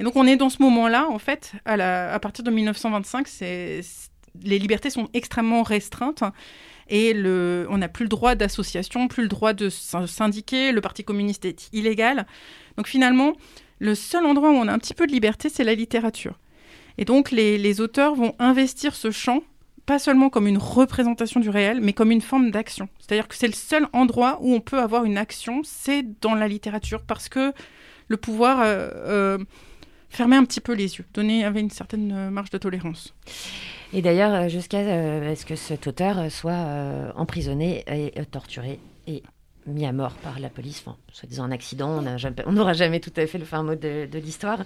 [0.00, 4.10] Et donc on est dans ce moment-là, en fait, à, partir de 1925, c'est, c'est-
[4.42, 6.24] les libertés sont extrêmement restreintes
[6.88, 7.14] et
[7.68, 11.44] on n'a plus le droit d'association, plus le droit de syn- syndiquer, le Parti communiste
[11.44, 12.26] est illégal.
[12.76, 13.32] Donc finalement,
[13.78, 16.38] le seul endroit où on a un petit peu de liberté, c'est la littérature.
[16.98, 19.42] Et donc les, auteurs vont investir ce champ
[19.86, 22.88] pas seulement comme une représentation du réel, mais comme une forme d'action.
[22.98, 26.48] C'est-à-dire que c'est le seul endroit où on peut avoir une action, c'est dans la
[26.48, 27.52] littérature, parce que
[28.08, 29.38] le pouvoir euh, euh,
[30.08, 33.14] fermer un petit peu les yeux, donner avait une certaine euh, marge de tolérance.
[33.94, 39.22] Et d'ailleurs, euh, jusqu'à euh, ce que cet auteur euh, soit emprisonné et torturé et
[39.66, 42.02] mis à mort par la police, enfin, soi-disant un accident,
[42.44, 44.64] on n'aura jamais tout à fait le fin mot de, l'histoire.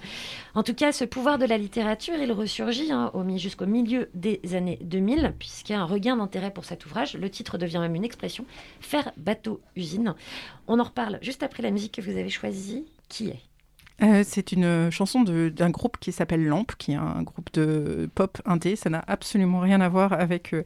[0.55, 4.79] En tout cas, ce pouvoir de la littérature, il ressurgit hein, jusqu'au milieu des années
[4.81, 7.13] 2000, puisqu'il y a un regain d'intérêt pour cet ouvrage.
[7.13, 8.45] Le titre devient même une expression,
[8.81, 10.15] faire bateau usine.
[10.67, 12.85] On en reparle juste après la musique que vous avez choisie.
[13.07, 13.48] Qui est?
[14.01, 18.37] Euh, c'est une chanson d'un groupe qui s'appelle Lampe, qui est un groupe de pop
[18.45, 18.75] indé.
[18.75, 20.63] Ça n'a absolument rien à voir avec, euh,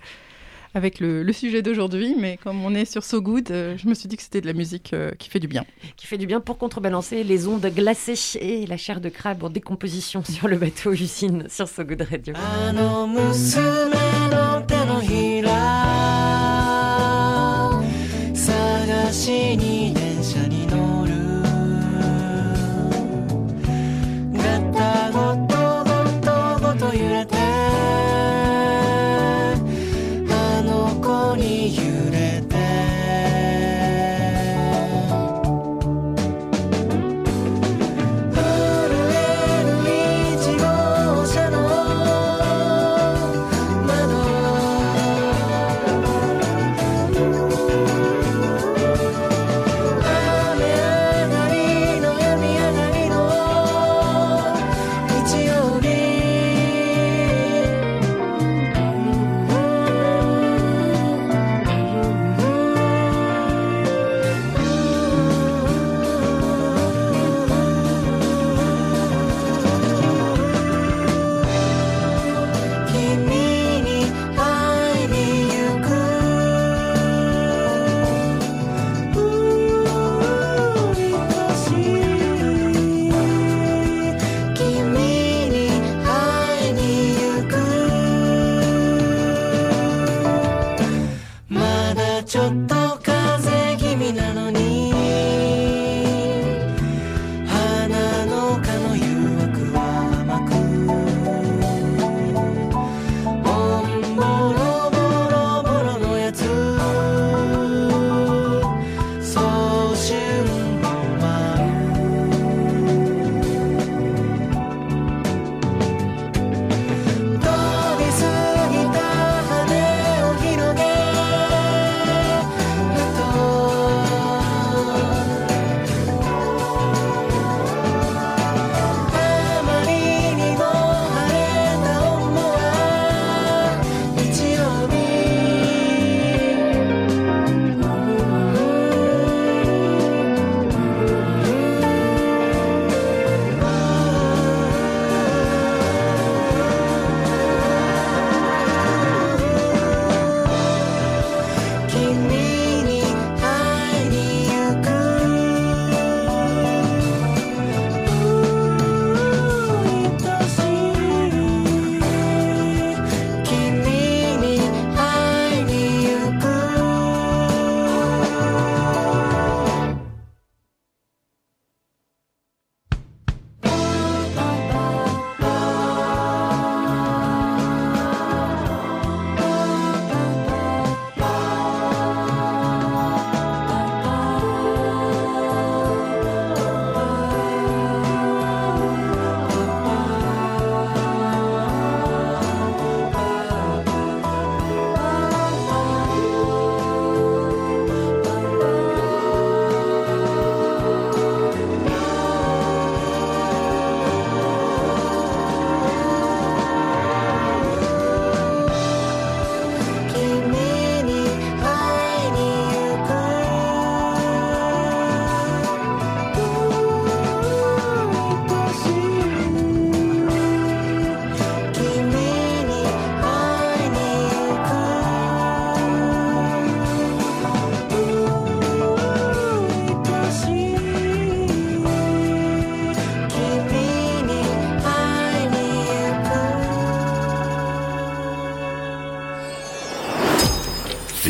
[0.75, 3.93] avec le, le sujet d'aujourd'hui, mais comme on est sur So Good, euh, je me
[3.93, 5.65] suis dit que c'était de la musique euh, qui fait du bien.
[5.95, 9.49] qui fait du bien pour contrebalancer les ondes glacées et la chair de crabe en
[9.49, 12.33] décomposition sur le bateau usine sur So Good Radio.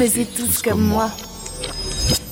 [0.03, 1.09] Faisiez tous comme moi.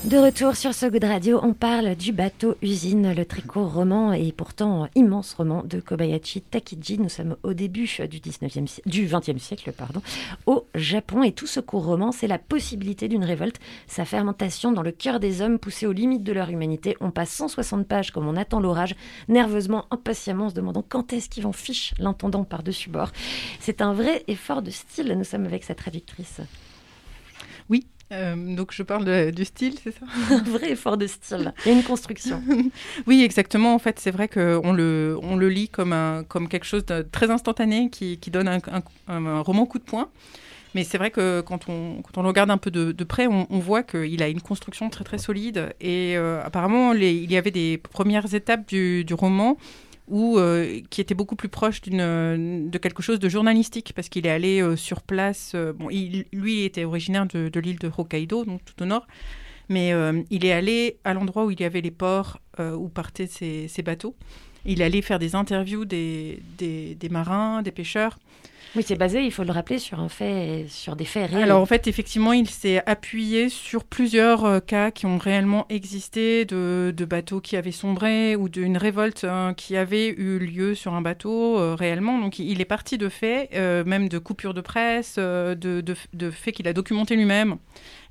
[0.03, 4.11] De retour sur So Good Radio, on parle du bateau usine, le très court roman
[4.11, 6.97] et pourtant immense roman de Kobayashi Takiji.
[6.99, 10.01] Nous sommes au début du 19e, si- du 20e siècle pardon,
[10.47, 14.83] au Japon et tout ce court roman, c'est la possibilité d'une révolte, sa fermentation dans
[14.83, 16.97] le cœur des hommes poussés aux limites de leur humanité.
[16.99, 18.97] On passe 160 pages comme on attend l'orage,
[19.29, 23.13] nerveusement, impatiemment, se demandant quand est-ce qu'ils vont fiche l'intendant par-dessus bord.
[23.61, 25.15] C'est un vrai effort de style.
[25.17, 26.41] Nous sommes avec sa traductrice.
[27.69, 30.05] Oui, euh, donc je parle de- du style, c'est ça?
[30.31, 31.53] Un vrai effort de style.
[31.65, 32.41] A une construction.
[33.07, 33.73] Oui, exactement.
[33.73, 37.01] En fait, c'est vrai qu'on le, on le lit comme, un, comme quelque chose de
[37.03, 38.57] très instantané qui, qui donne un,
[39.07, 40.09] un- un roman coup de poing.
[40.73, 43.27] Mais c'est vrai que quand on, quand on le regarde un peu de, de près,
[43.27, 45.73] on, on voit qu'il a une construction très très solide.
[45.81, 49.57] Et euh, apparemment, les- il y avait des premières étapes du, du roman
[50.07, 54.25] où, euh, qui étaient beaucoup plus proches d'une, de quelque chose de journalistique, parce qu'il
[54.27, 55.53] est allé euh, sur place.
[55.55, 59.07] euh, bon, il- lui, était originaire de, l'île de Hokkaido, donc tout au nord.
[59.69, 59.93] Mais
[60.29, 64.17] il est allé à l'endroit où il y avait les ports où partaient ces, bateaux.
[64.65, 66.41] Il allé faire des interviews des
[67.09, 68.19] marins, des pêcheurs.
[68.73, 71.43] Oui, c'est basé, il faut le rappeler, sur un fait, sur des faits réels.
[71.43, 76.45] Alors en fait, effectivement, il s'est appuyé sur plusieurs euh, cas qui ont réellement existé,
[76.45, 81.01] de, bateaux qui avaient sombré ou d'une révolte hein, qui avait eu lieu sur un
[81.01, 82.17] bateau euh, réellement.
[82.17, 85.95] Donc il est parti de faits, euh, même de coupures de presse, de,
[86.31, 87.57] faits qu'il a documentés lui-même.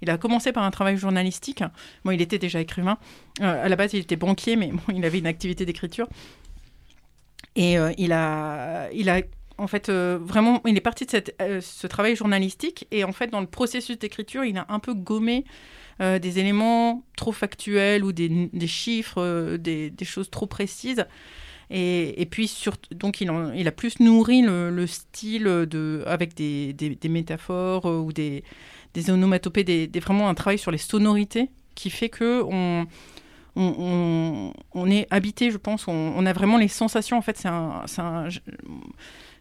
[0.02, 1.64] Il a commencé par un travail journalistique.
[2.04, 2.98] Bon, il était déjà écrivain.
[3.40, 6.06] À la base, il était banquier, mais bon, il avait une activité d'écriture.
[7.56, 9.22] Et il a, il a
[9.60, 13.12] en fait, euh, vraiment, il est parti de cette, euh, ce travail journalistique et en
[13.12, 15.44] fait, dans le processus d'écriture, il a un peu gommé
[16.00, 21.04] euh, des éléments trop factuels ou des, des chiffres, des, des choses trop précises.
[21.70, 23.28] Et, et puis, sur, donc, il,
[23.68, 28.42] a plus nourri le, le style de, avec des, des- métaphores ou des,
[29.08, 32.86] onomatopées, des, vraiment un travail sur les sonorités qui fait que on,
[33.56, 37.16] on, on- est habité, je pense, on, a vraiment les sensations.
[37.16, 37.84] En fait, c'est un,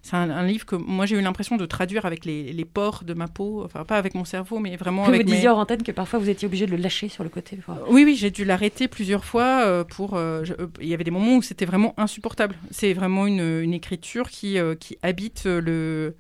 [0.10, 3.04] c'est un, un livre que moi j'ai eu l'impression de traduire avec les, les pores
[3.06, 5.48] de ma peau, enfin pas avec mon cerveau, mais vraiment Vous avec disiez mes...
[5.50, 7.58] hors antenne que parfois vous étiez obligé de le lâcher sur le côté.
[7.90, 10.16] Oui, oui, j'ai dû l'arrêter plusieurs fois euh, pour.
[10.16, 12.56] euh, je- euh, Il y avait des moments où c'était vraiment insupportable.
[12.72, 16.16] C'est vraiment une, une écriture qui, qui habite le,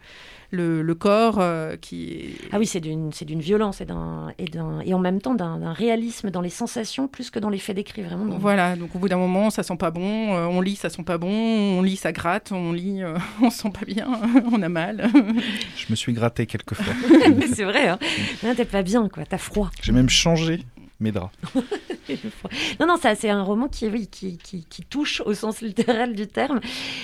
[0.51, 2.35] le, le corps, euh, qui.
[2.51, 5.35] Ah oui, c'est d'une, c'est d'une violence et, d'un, et, d'un, et en même temps
[5.35, 8.01] d'un, d'un réalisme dans les sensations plus que dans les faits décrits.
[8.01, 8.25] Vraiment.
[8.25, 10.35] dans- Voilà, donc au bout d'un moment, ça sent pas bon.
[10.35, 11.29] euh, on lit, ça sent pas bon.
[11.31, 12.51] On lit, ça gratte.
[12.51, 14.07] On lit, euh, on sent pas bien.
[14.51, 15.09] on a mal.
[15.75, 16.93] Je me suis gratté quelques fois.
[17.37, 17.99] Mais c'est vrai, hein.
[18.55, 19.23] T'es pas bien, quoi.
[19.25, 19.69] T'as froid.
[19.81, 20.63] J'ai même changé
[20.99, 21.11] mes.
[22.79, 23.89] Non, non, ça, c'est un roman qui,
[24.89, 26.59] touche au sens littéral du terme.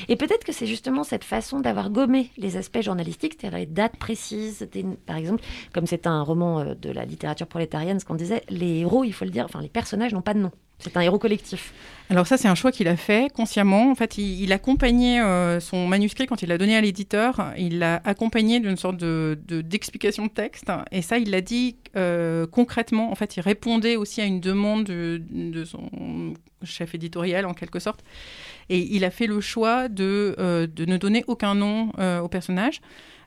[0.07, 3.97] Et peut-être que c'est justement cette façon d'avoir gommé les aspects journalistiques, c'est-à-dire les dates
[3.97, 4.67] précises.
[5.05, 5.43] par exemple,
[5.73, 9.13] comme c'est un roman euh, de la littérature prolétarienne, ce qu'on disait, les héros, il
[9.13, 10.51] faut le dire, enfin, les personnages n'ont pas de nom.
[10.79, 11.73] C'est un héros collectif.
[12.09, 13.89] Alors ça, c'est un choix qu'il a fait consciemment.
[13.89, 17.53] En fait, il, il accompagnait euh, son manuscrit quand il l'a donné à l'éditeur.
[17.57, 20.71] Il l'a accompagné d'une sorte de de- d'explication de, texte.
[20.91, 23.11] Et ça, il l'a dit euh, concrètement.
[23.11, 28.03] En fait, il répondait aussi à une demande de, son chef éditorial, en quelque sorte.
[28.69, 32.81] Et il a fait le choix de, euh, de ne donner aucun nom au personnage.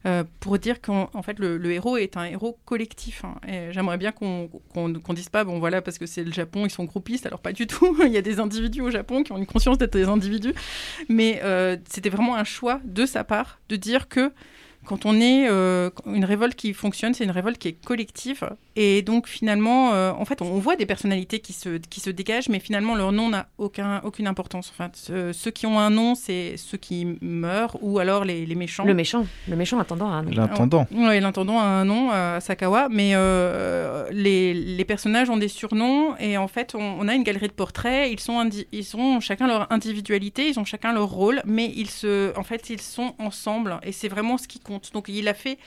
[0.07, 3.25] Euh, pour dire qu'en en fait le, héros est un héros collectif.
[3.25, 3.37] hein.
[3.47, 6.65] Et J'aimerais bien qu'on qu'on qu'on dise pas bon voilà parce que c'est le Japon
[6.67, 7.97] ils sont groupistes alors pas du tout.
[8.05, 10.55] Il y a des individus au Japon qui ont une conscience d'être des individus,
[11.09, 14.33] mais euh, c'était vraiment un choix de sa part de dire que
[14.89, 18.49] quand on est euh, une révolte qui fonctionne, c'est une révolte qui est collective.
[18.75, 22.49] Et donc finalement, euh, en fait, on voit des personnalités qui se, qui se dégagent,
[22.49, 24.73] mais finalement, leur nom n'a aucun, aucune importance.
[24.73, 28.55] Enfin, ce- ceux qui ont un nom, c'est ceux qui meurent ou alors les, les
[28.55, 28.85] méchants.
[28.85, 30.31] Le méchant, le méchant attendant un nom.
[30.31, 30.87] L'intendant.
[30.93, 36.17] Oui, l'intendant a un nom, euh, Sakawa, mais euh, les, les personnages ont des surnoms
[36.19, 38.11] et en fait, on, on a une galerie de portraits.
[38.11, 41.91] Ils sont, indi- ils ont chacun leur individualité, ils ont chacun leur rôle, mais ils
[41.91, 44.78] se, en fait, ils sont ensemble et c'est vraiment ce qui compte.
[44.93, 45.59] Donc, il a fait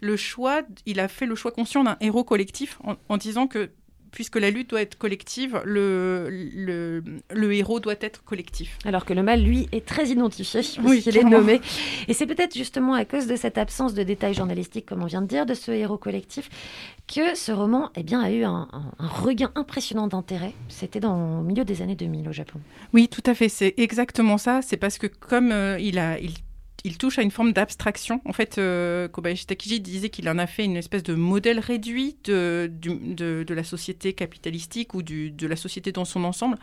[0.00, 3.70] le choix, il a fait le choix conscient d'un héros collectif en, en disant que
[4.10, 7.02] puisque la lutte doit être collective, le, le,
[7.32, 8.76] le héros doit être collectif.
[8.84, 11.30] Alors que le mal, lui, est très identifié, puisqu'il Oui, est clairement.
[11.30, 11.62] nommé.
[12.08, 15.22] Et c'est peut-être justement à cause de cette absence de détails journalistiques, comme on vient
[15.22, 16.50] de dire, de ce héros collectif,
[17.08, 20.52] que ce roman eh bien, a eu un, un- un regain impressionnant d'intérêt.
[20.68, 22.60] C'était dans au milieu des années 2000 au Japon.
[22.92, 23.48] Oui, tout à fait.
[23.48, 24.60] C'est exactement ça.
[24.60, 26.32] C'est parce que comme euh, il a, il,
[26.84, 28.20] il touche à une forme d'abstraction.
[28.24, 32.16] En fait, euh, Kobayashi Takiji disait qu'il en a fait une espèce de modèle réduit
[32.24, 36.58] de, de, la société capitalistique ou de la société dans son ensemble.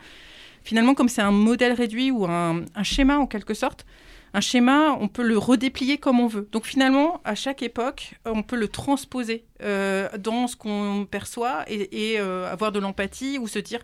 [0.62, 3.86] Finalement, comme c'est un modèle réduit ou un schéma en quelque sorte,
[4.32, 6.48] un schéma, on peut le redéplier comme on veut.
[6.52, 11.64] Donc finalement, à chaque époque, euh, on peut le transposer euh, dans ce qu'on perçoit
[11.68, 13.80] et, euh, avoir de l'empathie ou se dire,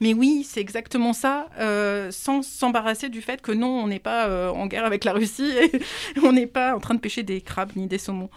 [0.00, 1.48] mais oui, c'est exactement ça,
[2.10, 5.70] sans s'embarrasser du fait que non, on n'est pas en guerre avec la Russie et
[6.22, 8.30] on n'est pas en train de pêcher des crabes ni des saumons.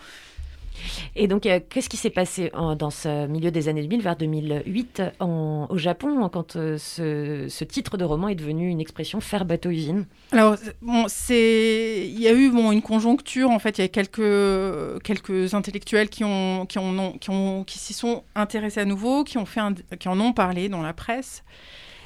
[1.15, 5.01] Et donc, euh, qu'est-ce qui s'est passé dans ce milieu des années 2000, vers 2008,
[5.19, 10.05] en- au Japon, quand euh, ce, titre de roman est devenu une expression faire bateau-usine
[10.31, 16.09] Alors, il y a eu bon, une conjoncture, en fait, il y a quelques, intellectuels
[16.09, 19.61] qui, ont, qui, ont, qui, s'y sont intéressés à nouveau, qui, ont fait
[19.99, 21.43] qui en ont parlé dans la presse.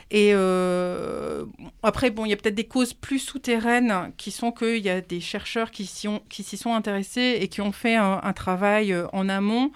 [0.10, 1.46] Et euh,
[1.84, 5.02] après, bon, il y a peut-être des causes plus souterraines qui sont qu'il y a
[5.02, 9.72] des chercheurs qui s'y sont intéressés et qui ont fait un, travail euh, en amont,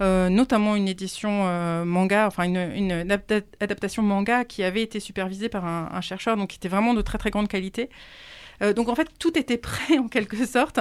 [0.00, 5.50] euh, notamment une édition manga, enfin une, une adapta- adaptation manga qui avait été supervisée
[5.50, 7.90] par un, un chercheur, donc qui était vraiment de très très grande qualité.
[8.62, 10.80] Euh, donc en fait, tout était prêt en quelque sorte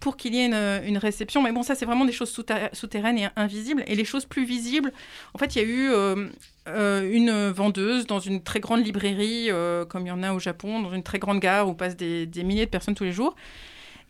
[0.00, 1.42] pour qu'il y ait une, une réception.
[1.42, 3.82] Mais bon, ça, c'est vraiment des choses souter- souterraines et invisibles.
[3.86, 4.92] Et les choses plus visibles,
[5.34, 6.28] en fait, il y a eu euh,
[6.68, 10.38] euh, une vendeuse dans une très grande librairie, euh, comme il y en a au
[10.38, 13.34] Japon, dans une très grande gare où passent des, milliers de personnes tous les jours.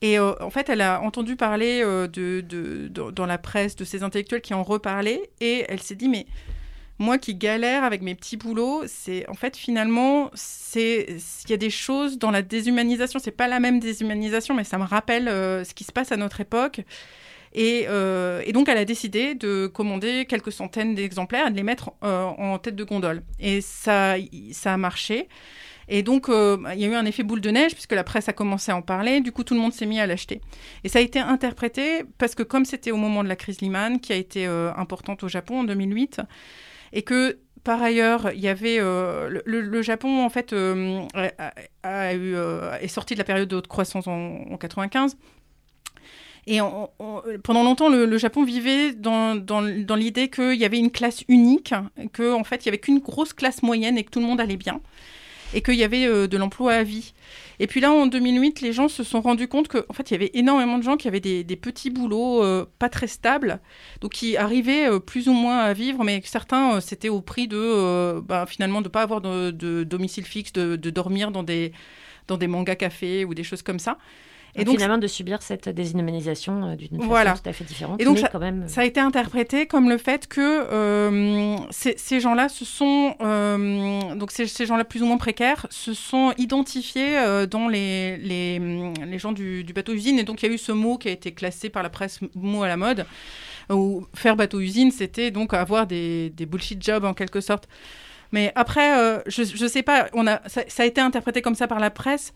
[0.03, 4.03] Et euh, en fait, elle a entendu parler euh, de- dans la presse de ces
[4.03, 5.31] intellectuels qui en reparlaient.
[5.41, 6.27] Et elle s'est dit, mais
[6.99, 11.57] moi qui galère avec mes petits boulots, c'est en fait finalement, c'est il y a
[11.57, 13.19] des choses dans la déshumanisation.
[13.19, 16.17] C'est pas la même déshumanisation, mais ça me rappelle euh, ce qui se passe à
[16.17, 16.81] notre époque.
[17.53, 21.63] Et, euh, et donc, elle a décidé de commander quelques centaines d'exemplaires et de les
[21.63, 23.23] mettre euh, en tête de gondole.
[23.39, 24.15] Et ça,
[24.53, 25.29] ça a marché.
[25.87, 28.33] Et donc, il y a eu un effet boule de neige puisque la presse a
[28.33, 29.21] commencé à en parler.
[29.21, 30.41] Du coup, tout le monde s'est mis à l'acheter.
[30.83, 34.01] Et ça a été interprété parce que comme c'était au moment de la crise Lehman,
[34.01, 36.23] qui a été importante au Japon en 2008,
[36.95, 41.01] et que par ailleurs, il euh, le, Japon en fait euh,
[41.87, 45.17] euh, est sorti de la période de haute croissance en, en 95.
[46.47, 46.59] Et
[47.43, 49.33] pendant longtemps, le, Japon vivait dans,
[49.97, 51.73] l'idée qu'il y avait une classe unique,
[52.13, 54.43] qu'en en fait, il y avait qu'une grosse classe moyenne et que tout le monde
[54.43, 54.83] allait bien,
[55.55, 57.15] et qu'il y avait de l'emploi à vie.
[57.61, 60.17] Et puis là, en 2008, les gens se sont rendus compte qu'en fait, il y
[60.17, 63.61] avait énormément de gens qui avaient des, petits boulots euh, pas très stables,
[64.01, 67.49] donc qui arrivaient euh, plus ou moins à vivre, mais certains, euh, c'était au prix
[67.49, 71.73] de, euh, bah, finalement, de pas avoir de, domicile fixe, de, de dormir dans des,
[72.27, 73.99] dans des mangas cafés ou des choses comme ça.
[74.57, 77.33] Et donc, finalement, de subir cette déshumanisation euh, d'une façon Voilà.
[77.33, 78.01] tout à fait différente.
[78.01, 78.69] Et donc, mais ça, quand même...
[78.69, 84.15] ça a été interprété comme le fait que euh, ces, ces gens-là se sont, euh,
[84.15, 88.59] donc ces, ces gens-là plus ou moins précaires, se sont identifiés euh, dans les, les,
[88.59, 90.19] les gens du, du bateau-usine.
[90.19, 92.21] Et donc, il y a eu ce mot qui a été classé par la presse
[92.35, 93.07] mot à la mode,
[93.71, 97.67] où faire bateau-usine, c'était donc avoir des, des bullshit jobs en quelque sorte.
[98.35, 101.69] Mais après, euh, je ne sais pas, on a, ça, a été interprété comme ça
[101.69, 102.35] par la presse.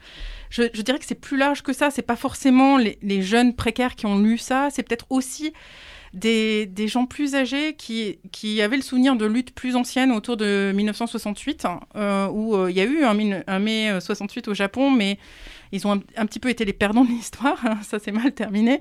[0.48, 1.90] Je, dirais que c'est plus large que ça.
[1.90, 4.68] C'est pas forcément les, jeunes précaires qui ont lu ça.
[4.70, 5.52] C'est peut-être aussi
[6.14, 10.70] des, gens plus âgés qui, qui avaient le souvenir de luttes plus anciennes autour de
[10.72, 15.18] 1968, euh, où il y a eu un, un, mai 68 au Japon, mais
[15.72, 17.58] ils ont un, petit peu été les perdants de l'histoire.
[17.82, 18.80] ça s'est mal terminé.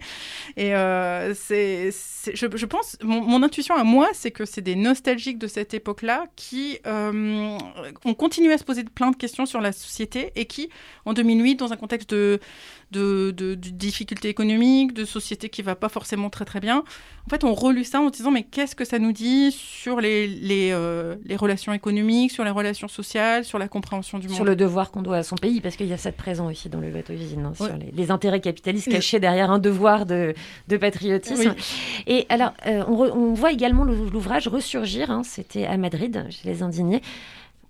[0.55, 1.91] Et euh, c'est,
[2.33, 6.25] je, pense, mon, mon, intuition à moi, c'est que c'est des nostalgiques de cette époque-là
[6.35, 7.57] qui euh,
[8.05, 10.69] ont continué à se poser plein de questions sur la société et qui,
[11.05, 12.39] en 2008, dans un contexte de,
[12.91, 16.83] de, de, de difficultés économiques, de société qui va pas forcément très très bien,
[17.27, 19.99] en fait, on relu ça en se disant mais qu'est-ce que ça nous dit sur
[19.99, 24.35] les, les, euh, les relations économiques, sur les relations sociales, sur la compréhension du monde?
[24.37, 26.49] Sur le devoir qu'on doit à son pays, parce qu'il y a ça de présent
[26.49, 27.67] aussi dans le bateau usine, hein, ouais.
[27.67, 30.33] sur les, les, intérêts capitalistes cachés derrière un devoir de,
[30.69, 31.53] de patriotisme.
[31.57, 32.03] Oui.
[32.07, 36.47] Et alors, euh, on, re, on, voit également l'ouvrage ressurgir, hein, c'était à Madrid, chez
[36.47, 37.01] les Indignés.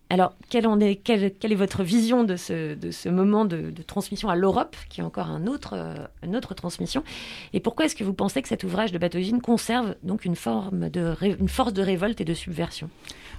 [0.09, 5.03] Alors, quelle, est, votre vision de ce, ce moment de, transmission à l'Europe, qui est
[5.03, 7.03] encore un autre, euh, une autre transmission?
[7.51, 10.89] Et pourquoi est-ce que vous pensez que cet ouvrage de Bateau-Usine conserve donc une, forme
[11.21, 12.89] une force de révolte et de subversion?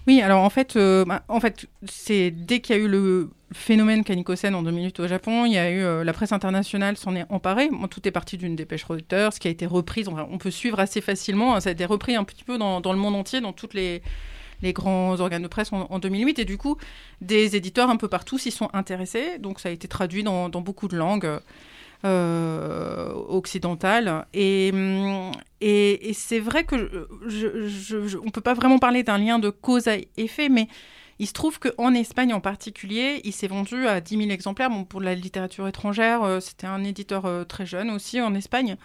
[0.07, 3.31] Oui, alors en fait, euh, bah, en fait c'est dès qu'il y a eu le
[3.53, 7.17] phénomène Kanikosen en 2008 au Japon, il y a eu euh, la presse internationale s'en
[7.17, 7.71] est emparée.
[7.91, 10.09] Tout est parti d'une dépêche Reuters qui a été reprise.
[10.09, 11.55] On, peut suivre assez facilement.
[11.55, 14.03] Hein, ça a été repris un petit peu dans le monde entier, dans toutes les
[14.63, 16.39] les grands organes de presse en, en, 2008.
[16.39, 16.77] Et du coup,
[17.21, 19.39] des éditeurs un peu partout s'y sont intéressés.
[19.39, 21.41] Donc, ça a été traduit dans, beaucoup de langues
[22.05, 24.27] euh, occidentales.
[24.35, 24.73] Et,
[25.61, 29.89] et, c'est vrai que je, on ne peut pas vraiment parler d'un lien de cause
[29.89, 30.69] à effet, mais
[31.19, 34.71] il se trouve qu'en Espagne en particulier, il s'est vendu à 10 000 exemplaires.
[34.71, 38.77] Bon, pour la littérature étrangère, euh, c'était un éditeur euh, très jeune aussi en Espagne.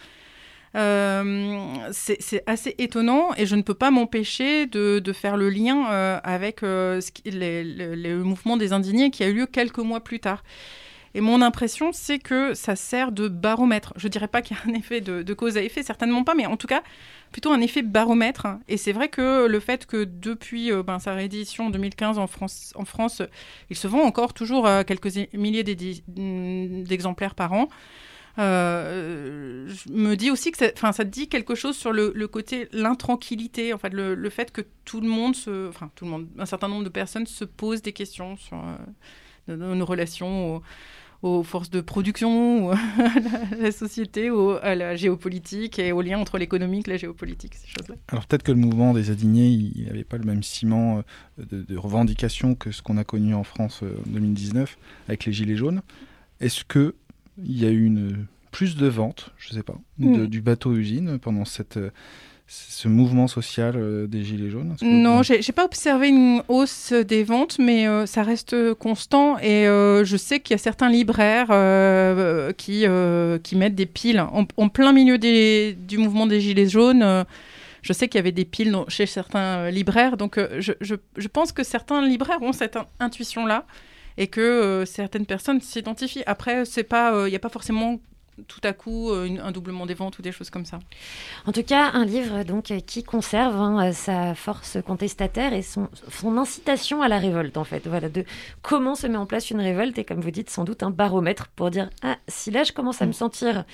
[0.75, 6.19] Euh, c'est assez étonnant et je ne peux pas m'empêcher de, faire le lien euh,
[6.23, 10.43] avec euh, le mouvement des indignés qui a eu lieu quelques mois plus tard.
[11.15, 13.93] Et mon impression, c'est que ça sert de baromètre.
[13.97, 16.47] Je dirais pas qu'il y a un effet de, cause à effet, certainement pas, mais
[16.47, 16.81] en tout cas,
[17.31, 18.47] plutôt un effet baromètre.
[18.67, 22.73] Et c'est vrai que le fait que depuis ben, sa réédition en 2015 en France,
[22.73, 23.21] en France,
[23.69, 27.69] il se vend encore toujours quelques milliers d'exemplaires par an.
[28.39, 33.73] Euh, je me dis aussi que ça, ça dit quelque chose sur le, côté l'intranquillité,
[33.73, 37.27] en le, fait que tout le monde, tout le monde, un certain nombre de personnes
[37.27, 38.57] se posent des questions sur
[39.49, 40.61] euh, nos, relations
[41.21, 42.77] aux, forces de production, à
[43.59, 47.95] la, société, au- à la géopolitique et aux liens entre l'économique, la géopolitique, ces choses-là.
[48.07, 51.03] Alors peut-être que le mouvement des indignés, n'avait pas le même ciment
[51.39, 54.75] euh, de, de revendication que ce qu'on a connu en France en 2019
[55.07, 55.81] avec les Gilets jaunes.
[56.41, 56.95] Est-ce que
[57.43, 60.27] il y a eu une, plus de ventes, je sais pas, de- Mm.
[60.27, 61.79] du bateau-usine pendant cette,
[62.45, 67.23] ce mouvement social euh, des Gilets jaunes que Non, j'ai pas observé une hausse des
[67.23, 69.39] ventes, mais euh, ça reste constant.
[69.39, 71.47] Et euh, je sais qu'il y a certains libraires
[72.57, 72.85] qui,
[73.43, 77.25] qui mettent des piles en, en plein milieu des- du mouvement des Gilets jaunes.
[77.81, 80.15] je sais qu'il y avait des piles dans- chez certains libraires.
[80.17, 83.65] Donc je, je- je pense que certains libraires ont cette in- intuition-là
[84.17, 86.23] et que euh, certaines personnes s'identifient.
[86.25, 87.99] Après, c'est pas, euh, il n'y a pas forcément
[88.47, 90.79] tout à coup euh, une- un doublement des ventes ou des choses comme ça.
[91.45, 95.87] En tout cas, un livre donc euh, qui conserve hein, sa force contestataire et son,
[96.09, 97.85] son incitation à la révolte, en fait.
[97.87, 98.25] Voilà, de
[98.63, 101.47] comment se met en place une révolte et, comme vous dites, sans doute un baromètre
[101.55, 103.65] pour dire ah si là je commence à me sentir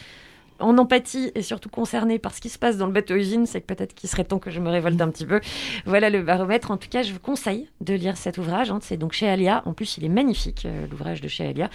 [0.60, 3.62] en empathie et surtout concernée par ce qui se passe dans le bateau usine, c'est
[3.62, 5.40] que peut-être qu'il serait temps que je me révolte un petit peu.
[5.86, 6.72] Voilà le baromètre.
[6.72, 8.72] En tout cas, je vous conseille de lire cet ouvrage.
[8.72, 8.80] hein.
[8.82, 9.64] C'est donc chez Alia.
[9.66, 11.70] En plus, il est magnifique, euh, l'ouvrage de chez Alia.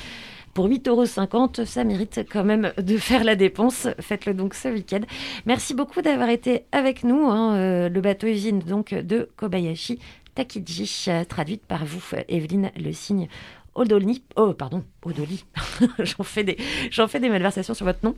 [0.55, 3.89] Pour 8,50 euros, ça mérite quand même de faire la dépense.
[3.99, 5.01] Faites-le donc ce week-end.
[5.47, 7.27] Merci beaucoup d'avoir été avec nous.
[7.29, 9.99] hein, euh, le bateau usine donc de Kobayashi
[10.35, 13.29] Takiji, euh, traduite par vous, Evelyne Le Signe.
[13.75, 15.45] Odoli, oh pardon, Odoli,
[15.99, 16.57] j'en fais des,
[16.91, 18.15] j'en fais des malversations sur votre nom.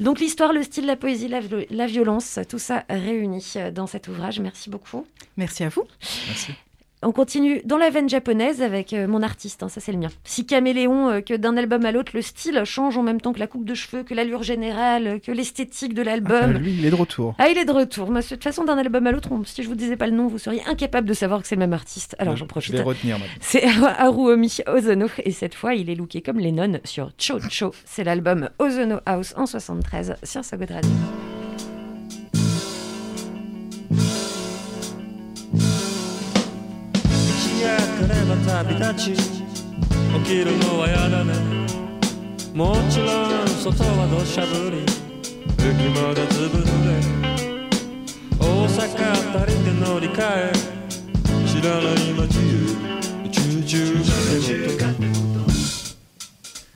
[0.00, 1.40] Donc l'histoire, le style, la poésie, la,
[1.70, 4.40] la violence, tout ça réuni euh, dans cet ouvrage.
[4.40, 5.06] Merci beaucoup.
[5.36, 5.84] Merci à vous.
[6.28, 6.52] Merci.
[7.00, 10.08] On continue dans la veine japonaise avec euh, mon artiste, hein, ça c'est le mien.
[10.24, 13.38] Si caméléon euh, que d'un album à l'autre, le style change en même temps que
[13.38, 16.52] la coupe de cheveux, que l'allure générale, euh, que l'esthétique de Ah, l'album.
[16.54, 17.36] lui, il est de retour.
[17.38, 18.10] Ah, il est de retour.
[18.10, 20.26] Mais De toute façon, d'un album à l'autre, si je vous disais pas le nom,
[20.26, 22.16] vous seriez incapable de savoir que c'est le même artiste.
[22.18, 22.74] Alors j'en Je profite.
[22.74, 23.34] vais retenir maintenant.
[23.40, 23.64] C'est
[23.98, 27.72] Haruomi Ozono et cette fois il est looké comme Lennon sur Cho Cho.
[27.84, 30.90] C'est l'album Ozono House en 73 sur So Good Radio.
[38.08, 39.22] れば旅立ち起
[40.24, 41.34] きるのはやだね。
[42.54, 44.86] もちろん外は土砂降り。
[45.58, 46.90] 雪までずぶ濡れ。
[48.40, 48.78] 大阪
[49.12, 50.52] あたりで乗り換え。
[51.46, 52.48] 知らない街へ。
[53.30, 55.12] チューチューがってこ
[55.44, 55.52] と。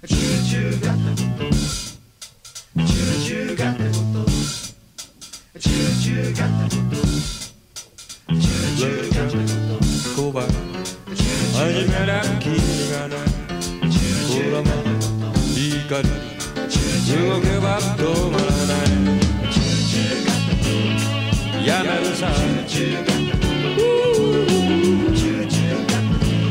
[0.07, 1.51] チューチューがってこと。
[2.85, 4.31] チューチューがってこと。
[5.59, 6.97] チューチューがってこと。
[8.29, 9.62] チューチューがってこと。
[9.62, 9.62] 小判
[11.63, 12.59] 初めら君
[12.91, 13.19] がない
[14.27, 14.67] こらま
[15.55, 16.09] 怒り
[17.07, 18.75] 動けば止まらな
[21.61, 22.27] いやめるさ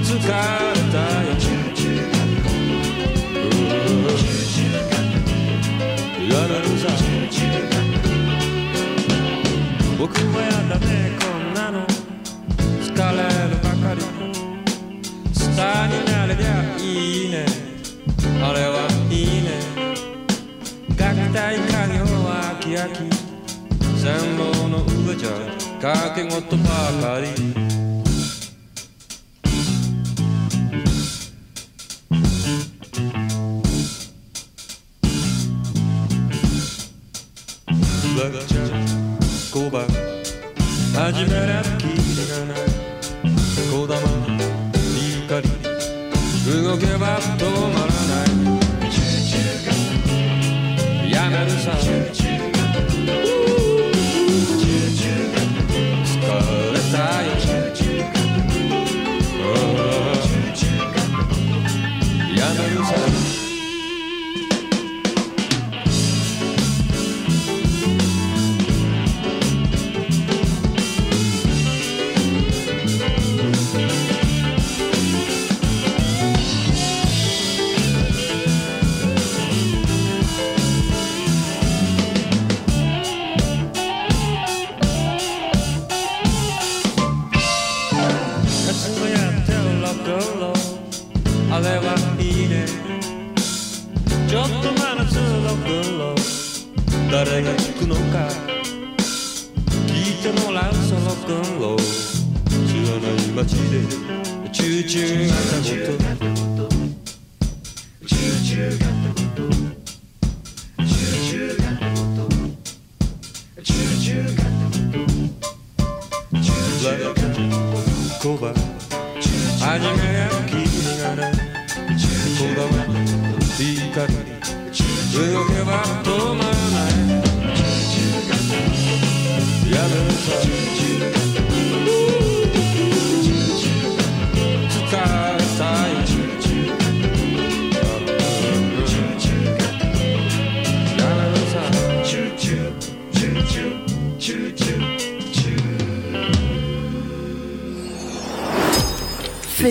[0.02, 0.30] 疲れ
[0.94, 1.36] たよ
[6.30, 6.88] やめるさ
[10.00, 10.90] 僕はやだね
[11.20, 11.21] こ
[15.62, 17.46] タになれりゃいいね。
[18.42, 19.50] あれはいいね。
[20.98, 22.98] 楽隊家業は飽き飽き
[23.96, 25.30] 線路の上じゃ
[25.80, 26.64] 掛け事ば
[27.00, 27.61] かり。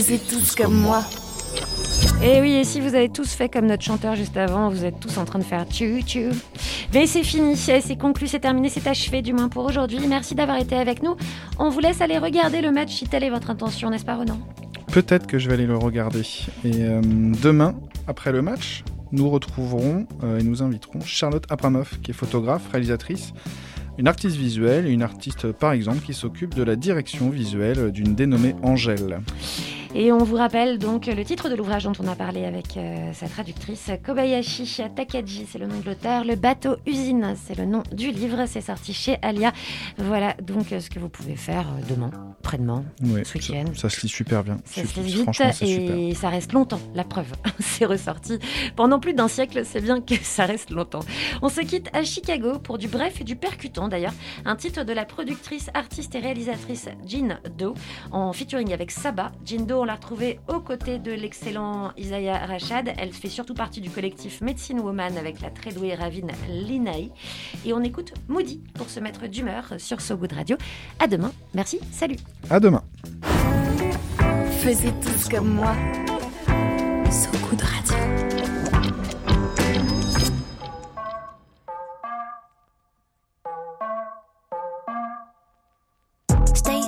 [0.00, 1.04] Faisiez tous comme moi.
[2.22, 4.98] Et oui, et si vous avez tous fait comme notre chanteur juste avant, vous êtes
[4.98, 6.30] tous en train de faire tchu tchu.
[6.94, 9.98] Mais c'est fini, c'est conclu, c'est terminé, c'est achevé du moins pour aujourd'hui.
[10.08, 11.16] Merci d'avoir été avec nous.
[11.58, 14.38] On vous laisse aller regarder le match si telle est votre intention, n'est-ce pas Renan
[14.90, 16.22] Peut-être que je vais aller le regarder.
[16.64, 17.74] Et euh, demain,
[18.06, 23.34] après le match, nous retrouverons euh, et nous inviterons Charlotte Abramoff, qui est photographe, réalisatrice,
[23.98, 28.14] une artiste visuelle et une artiste par exemple qui s'occupe de la direction visuelle d'une
[28.14, 29.20] dénommée Angèle.
[29.92, 33.12] Et on vous rappelle donc le titre de l'ouvrage dont on a parlé avec euh,
[33.12, 34.64] sa traductrice Kobayashi
[34.94, 36.24] Takagi, c'est le nom de l'auteur.
[36.24, 38.44] Le bateau usine, c'est le nom du livre.
[38.46, 39.52] C'est sorti chez Alia.
[39.98, 43.64] Voilà donc euh, ce que vous pouvez faire euh, demain, après-demain, Ouais, ce week-end.
[43.74, 44.58] ça, ça se lit super bien.
[44.64, 45.96] Ça se lit vite super.
[45.98, 47.32] et ça reste longtemps, la preuve.
[47.58, 48.38] c'est ressorti
[48.76, 51.00] pendant plus d'un siècle, c'est bien que ça reste longtemps.
[51.42, 54.14] On se quitte à Chicago pour du bref et du percutant d'ailleurs.
[54.44, 57.74] Un titre de la productrice, artiste et réalisatrice Jean Doe
[58.12, 59.32] en featuring avec Saba.
[59.44, 62.92] Jean Doe, on l'a retrouvée aux côtés de l'excellent Isaiah Rachad.
[62.98, 67.10] Elle fait surtout partie du collectif Medicine Woman avec la très douée Ravine Linaï.
[67.64, 70.56] Et on écoute Moody pour se mettre d'humeur sur So Good Radio.
[70.98, 71.32] À demain.
[71.54, 71.80] Merci.
[71.92, 72.16] Salut.
[72.50, 72.82] À demain.
[74.60, 75.74] Faisiez tous comme moi.
[77.10, 78.49] So Good Radio.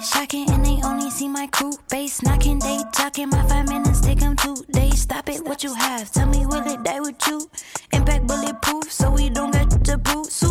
[0.02, 1.72] Shocking and they only see my crew.
[1.90, 3.28] Base knocking, they talking.
[3.30, 5.02] My five minutes take them two days.
[5.02, 6.10] Stop it, what you have?
[6.10, 7.48] Tell me, will it die with you?
[7.92, 10.26] Impact bulletproof, so we don't get to prove.
[10.26, 10.48] So,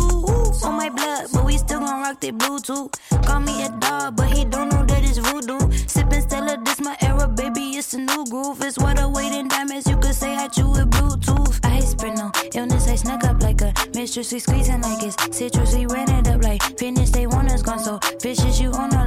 [0.64, 2.92] on my blood, but we still gon' rock the Bluetooth.
[3.26, 5.58] Call me a dog, but he don't know that it's voodoo.
[5.86, 8.62] Sippin' Stella, this my era, baby, it's a new groove.
[8.62, 11.58] It's water weighting diamonds, you could say I chew with Bluetooth.
[11.64, 15.74] I sprint no illness, I snuck up like a mistress, we squeezing like it's citrus,
[15.74, 19.01] we ran it up like finish, they want us gone so vicious, you on the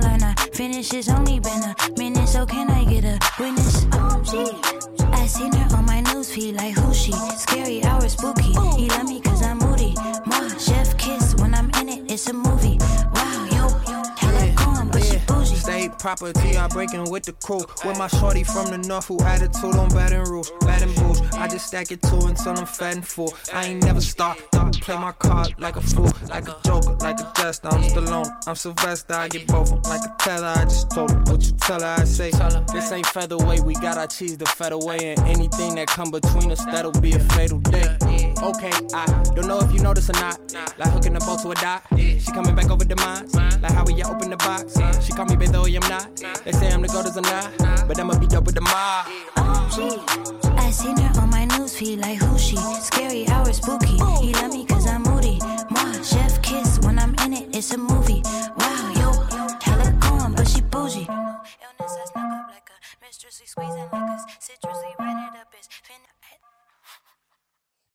[0.93, 3.85] line, I finish, it's only been a minute, so can I get a witness?
[5.13, 7.11] I seen her on my newsfeed, like who she?
[7.11, 8.53] Scary hour, spooky.
[8.77, 9.24] He love me
[16.05, 17.65] property, I breaking with the crew.
[17.83, 20.51] With my shorty from the north who attitude on batting rules.
[20.59, 23.33] Batting bulls, I just stack it two until I'm fat and full.
[23.51, 24.37] I ain't never stop,
[24.81, 27.69] play my card like a fool, like a joker, like a jester.
[27.69, 30.53] I'm Stallone, I'm Sylvester, I get both like a teller.
[30.55, 32.29] I just told her what you tell her, I say.
[32.71, 36.51] This ain't featherweight, we got our cheese the fed away, and anything that come between
[36.51, 37.97] us, that'll be a fatal day.
[38.43, 40.39] Okay, I don't know if you this or not.
[40.77, 41.83] Like hooking the boat to a dot.
[41.97, 43.33] She coming back over the mines.
[43.35, 44.77] Like how we open the box.
[45.05, 46.15] She call me though I'm not.
[46.43, 47.87] They say I'm the goat, I'm not.
[47.87, 49.07] But I'ma be dope with the mob.
[50.57, 52.57] I seen her on my newsfeed, like who she?
[52.57, 53.97] Scary hour, spooky.
[54.21, 55.39] He love me cause I'm moody.
[55.69, 58.21] Moi, chef kiss, when I'm in it, it's a movie.
[58.57, 59.11] Wow, yo,
[59.61, 61.07] hella gone, but she bougie.
[61.07, 64.23] Illness, I snuck up like a mistress, we squeezing like us.
[64.39, 66.04] Citrus, we ran it up, it's fin-